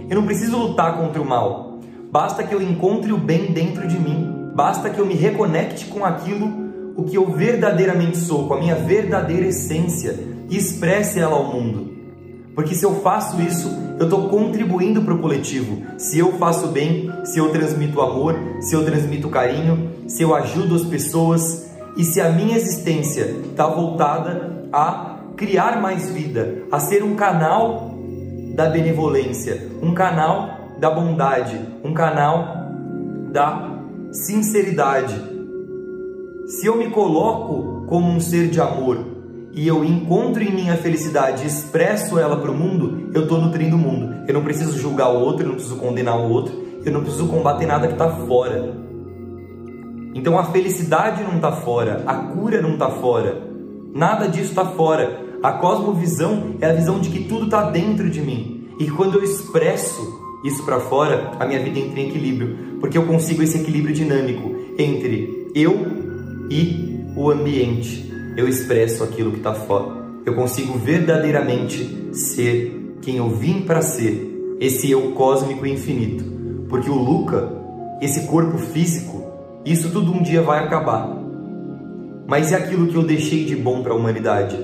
Eu 0.08 0.16
não 0.16 0.26
preciso 0.26 0.56
lutar 0.56 0.96
contra 0.96 1.20
o 1.20 1.24
mal. 1.24 1.80
Basta 2.10 2.42
que 2.42 2.54
eu 2.54 2.62
encontre 2.62 3.12
o 3.12 3.18
bem 3.18 3.52
dentro 3.52 3.86
de 3.86 3.98
mim. 3.98 4.50
Basta 4.54 4.88
que 4.88 4.98
eu 4.98 5.04
me 5.04 5.14
reconecte 5.14 5.86
com 5.86 6.04
aquilo 6.04 6.68
o 6.96 7.04
que 7.04 7.16
eu 7.16 7.30
verdadeiramente 7.30 8.16
sou, 8.16 8.48
com 8.48 8.54
a 8.54 8.58
minha 8.58 8.74
verdadeira 8.74 9.46
essência 9.46 10.18
e 10.48 10.56
expresse 10.56 11.20
ela 11.20 11.36
ao 11.36 11.44
mundo. 11.52 11.92
Porque 12.54 12.74
se 12.74 12.84
eu 12.84 13.02
faço 13.02 13.40
isso, 13.40 13.70
eu 13.98 14.04
estou 14.04 14.28
contribuindo 14.28 15.02
para 15.02 15.14
o 15.14 15.18
coletivo. 15.18 15.82
Se 15.98 16.18
eu 16.18 16.32
faço 16.38 16.68
bem, 16.68 17.08
se 17.24 17.38
eu 17.38 17.50
transmito 17.50 18.00
amor, 18.00 18.34
se 18.60 18.74
eu 18.74 18.84
transmito 18.84 19.28
carinho, 19.28 19.90
se 20.08 20.22
eu 20.22 20.34
ajudo 20.34 20.74
as 20.74 20.84
pessoas 20.84 21.70
e 21.96 22.02
se 22.02 22.20
a 22.20 22.30
minha 22.30 22.56
existência 22.56 23.36
está 23.50 23.66
voltada 23.66 24.66
a 24.72 25.18
criar 25.36 25.80
mais 25.80 26.08
vida, 26.10 26.64
a 26.72 26.80
ser 26.80 27.04
um 27.04 27.14
canal 27.14 27.87
da 28.58 28.66
benevolência, 28.66 29.70
um 29.80 29.94
canal 29.94 30.74
da 30.80 30.90
bondade, 30.90 31.56
um 31.84 31.94
canal 31.94 32.72
da 33.30 33.78
sinceridade. 34.10 35.14
Se 36.48 36.66
eu 36.66 36.76
me 36.76 36.90
coloco 36.90 37.86
como 37.86 38.10
um 38.10 38.18
ser 38.18 38.48
de 38.48 38.60
amor, 38.60 38.98
e 39.52 39.68
eu 39.68 39.84
encontro 39.84 40.42
em 40.42 40.50
mim 40.50 40.70
a 40.70 40.76
felicidade 40.76 41.44
e 41.44 41.46
expresso 41.46 42.18
ela 42.18 42.36
para 42.36 42.50
o 42.50 42.54
mundo, 42.54 43.08
eu 43.14 43.22
estou 43.22 43.40
nutrindo 43.40 43.76
o 43.76 43.78
mundo. 43.78 44.24
Eu 44.26 44.34
não 44.34 44.42
preciso 44.42 44.76
julgar 44.76 45.08
o 45.08 45.20
outro, 45.20 45.44
eu 45.44 45.50
não 45.50 45.54
preciso 45.54 45.76
condenar 45.76 46.18
o 46.18 46.28
outro, 46.28 46.52
eu 46.84 46.92
não 46.92 47.02
preciso 47.02 47.28
combater 47.28 47.64
nada 47.64 47.86
que 47.86 47.92
está 47.92 48.10
fora. 48.10 48.74
Então 50.16 50.36
a 50.36 50.46
felicidade 50.46 51.22
não 51.22 51.36
está 51.36 51.52
fora, 51.52 52.02
a 52.04 52.14
cura 52.14 52.60
não 52.60 52.72
está 52.72 52.90
fora, 52.90 53.40
nada 53.94 54.26
disso 54.26 54.50
está 54.50 54.64
fora. 54.64 55.27
A 55.42 55.52
cosmovisão 55.52 56.56
é 56.60 56.66
a 56.66 56.72
visão 56.72 57.00
de 57.00 57.10
que 57.10 57.24
tudo 57.24 57.44
está 57.46 57.70
dentro 57.70 58.10
de 58.10 58.20
mim. 58.20 58.68
E 58.78 58.90
quando 58.90 59.18
eu 59.18 59.24
expresso 59.24 60.20
isso 60.44 60.64
para 60.64 60.80
fora, 60.80 61.32
a 61.38 61.46
minha 61.46 61.62
vida 61.62 61.78
entra 61.78 62.00
em 62.00 62.08
equilíbrio, 62.08 62.78
porque 62.80 62.96
eu 62.96 63.06
consigo 63.06 63.42
esse 63.42 63.58
equilíbrio 63.58 63.94
dinâmico 63.94 64.54
entre 64.78 65.50
eu 65.54 65.86
e 66.50 67.04
o 67.16 67.30
ambiente 67.30 68.08
eu 68.38 68.46
expresso 68.46 69.02
aquilo 69.02 69.32
que 69.32 69.38
está 69.38 69.52
fora. 69.52 69.96
Eu 70.24 70.36
consigo 70.36 70.78
verdadeiramente 70.78 72.08
ser 72.12 72.96
quem 73.02 73.16
eu 73.16 73.28
vim 73.28 73.62
para 73.62 73.82
ser, 73.82 74.56
esse 74.60 74.88
eu 74.88 75.10
cósmico 75.10 75.66
e 75.66 75.72
infinito. 75.72 76.24
Porque 76.68 76.88
o 76.88 76.94
Luca, 76.94 77.50
esse 78.00 78.28
corpo 78.28 78.56
físico, 78.56 79.24
isso 79.64 79.90
tudo 79.90 80.12
um 80.12 80.22
dia 80.22 80.40
vai 80.40 80.60
acabar. 80.60 81.18
Mas 82.28 82.52
é 82.52 82.56
aquilo 82.56 82.86
que 82.86 82.94
eu 82.94 83.02
deixei 83.02 83.44
de 83.44 83.56
bom 83.56 83.82
para 83.82 83.92
a 83.92 83.96
humanidade. 83.96 84.56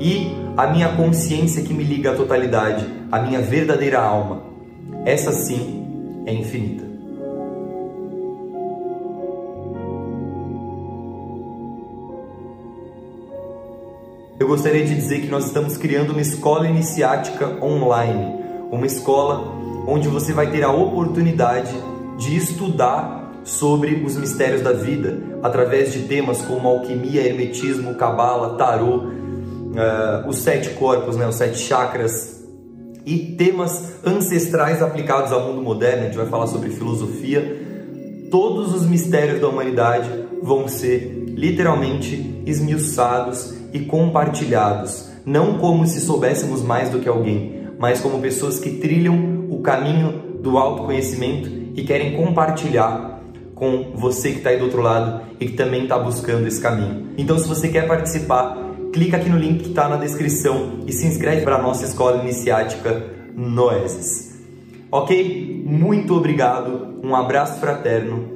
E 0.00 0.32
a 0.56 0.66
minha 0.66 0.96
consciência 0.96 1.62
que 1.62 1.72
me 1.72 1.84
liga 1.84 2.12
à 2.12 2.14
totalidade, 2.14 2.86
a 3.10 3.20
minha 3.20 3.40
verdadeira 3.40 4.00
alma. 4.00 4.42
Essa 5.04 5.32
sim 5.32 6.22
é 6.26 6.32
infinita. 6.32 6.94
eu 14.44 14.48
gostaria 14.48 14.84
de 14.84 14.94
dizer 14.94 15.22
que 15.22 15.28
nós 15.28 15.46
estamos 15.46 15.78
criando 15.78 16.10
uma 16.10 16.20
escola 16.20 16.68
iniciática 16.68 17.64
online, 17.64 18.36
uma 18.70 18.84
escola 18.84 19.42
onde 19.88 20.06
você 20.06 20.34
vai 20.34 20.50
ter 20.50 20.62
a 20.62 20.70
oportunidade 20.70 21.74
de 22.18 22.36
estudar 22.36 23.32
sobre 23.42 24.02
os 24.04 24.18
mistérios 24.18 24.60
da 24.60 24.72
vida 24.72 25.18
através 25.42 25.94
de 25.94 26.00
temas 26.00 26.42
como 26.42 26.68
alquimia, 26.68 27.22
hermetismo, 27.22 27.94
cabala, 27.94 28.58
tarô, 28.58 29.04
uh, 29.74 30.28
os 30.28 30.38
sete 30.38 30.70
corpos, 30.70 31.16
né, 31.16 31.26
os 31.26 31.36
sete 31.36 31.58
chakras 31.58 32.42
e 33.04 33.18
temas 33.36 33.94
ancestrais 34.04 34.82
aplicados 34.82 35.32
ao 35.32 35.40
mundo 35.40 35.62
moderno. 35.62 36.02
A 36.02 36.04
gente 36.06 36.16
vai 36.16 36.26
falar 36.26 36.46
sobre 36.46 36.70
filosofia. 36.70 37.62
Todos 38.30 38.74
os 38.74 38.86
mistérios 38.86 39.40
da 39.40 39.48
humanidade 39.48 40.08
vão 40.42 40.66
ser 40.66 41.24
literalmente 41.28 42.42
esmiuçados 42.46 43.54
e 43.72 43.80
compartilhados, 43.80 45.10
não 45.26 45.58
como 45.58 45.86
se 45.86 46.00
soubéssemos 46.00 46.62
mais 46.62 46.90
do 46.90 47.00
que 47.00 47.08
alguém, 47.08 47.68
mas 47.78 48.00
como 48.00 48.20
pessoas 48.20 48.58
que 48.58 48.78
trilham 48.78 49.46
o 49.50 49.60
caminho 49.60 50.38
do 50.40 50.56
autoconhecimento 50.58 51.50
e 51.74 51.82
querem 51.82 52.16
compartilhar 52.16 53.20
com 53.54 53.92
você 53.94 54.32
que 54.32 54.38
está 54.38 54.50
aí 54.50 54.58
do 54.58 54.64
outro 54.64 54.82
lado 54.82 55.22
e 55.40 55.46
que 55.46 55.52
também 55.52 55.84
está 55.84 55.98
buscando 55.98 56.46
esse 56.46 56.60
caminho. 56.60 57.08
Então, 57.16 57.38
se 57.38 57.48
você 57.48 57.68
quer 57.68 57.86
participar, 57.86 58.56
clica 58.94 59.16
aqui 59.16 59.28
no 59.28 59.36
link 59.36 59.64
que 59.64 59.68
está 59.70 59.88
na 59.88 59.96
descrição 59.96 60.84
e 60.86 60.92
se 60.92 61.04
inscreve 61.04 61.42
para 61.42 61.56
a 61.56 61.62
nossa 61.62 61.84
escola 61.84 62.22
iniciática 62.22 63.04
Noeses. 63.34 64.40
Ok? 64.88 65.64
Muito 65.66 66.14
obrigado, 66.14 67.00
um 67.02 67.16
abraço 67.16 67.58
fraterno 67.58 68.33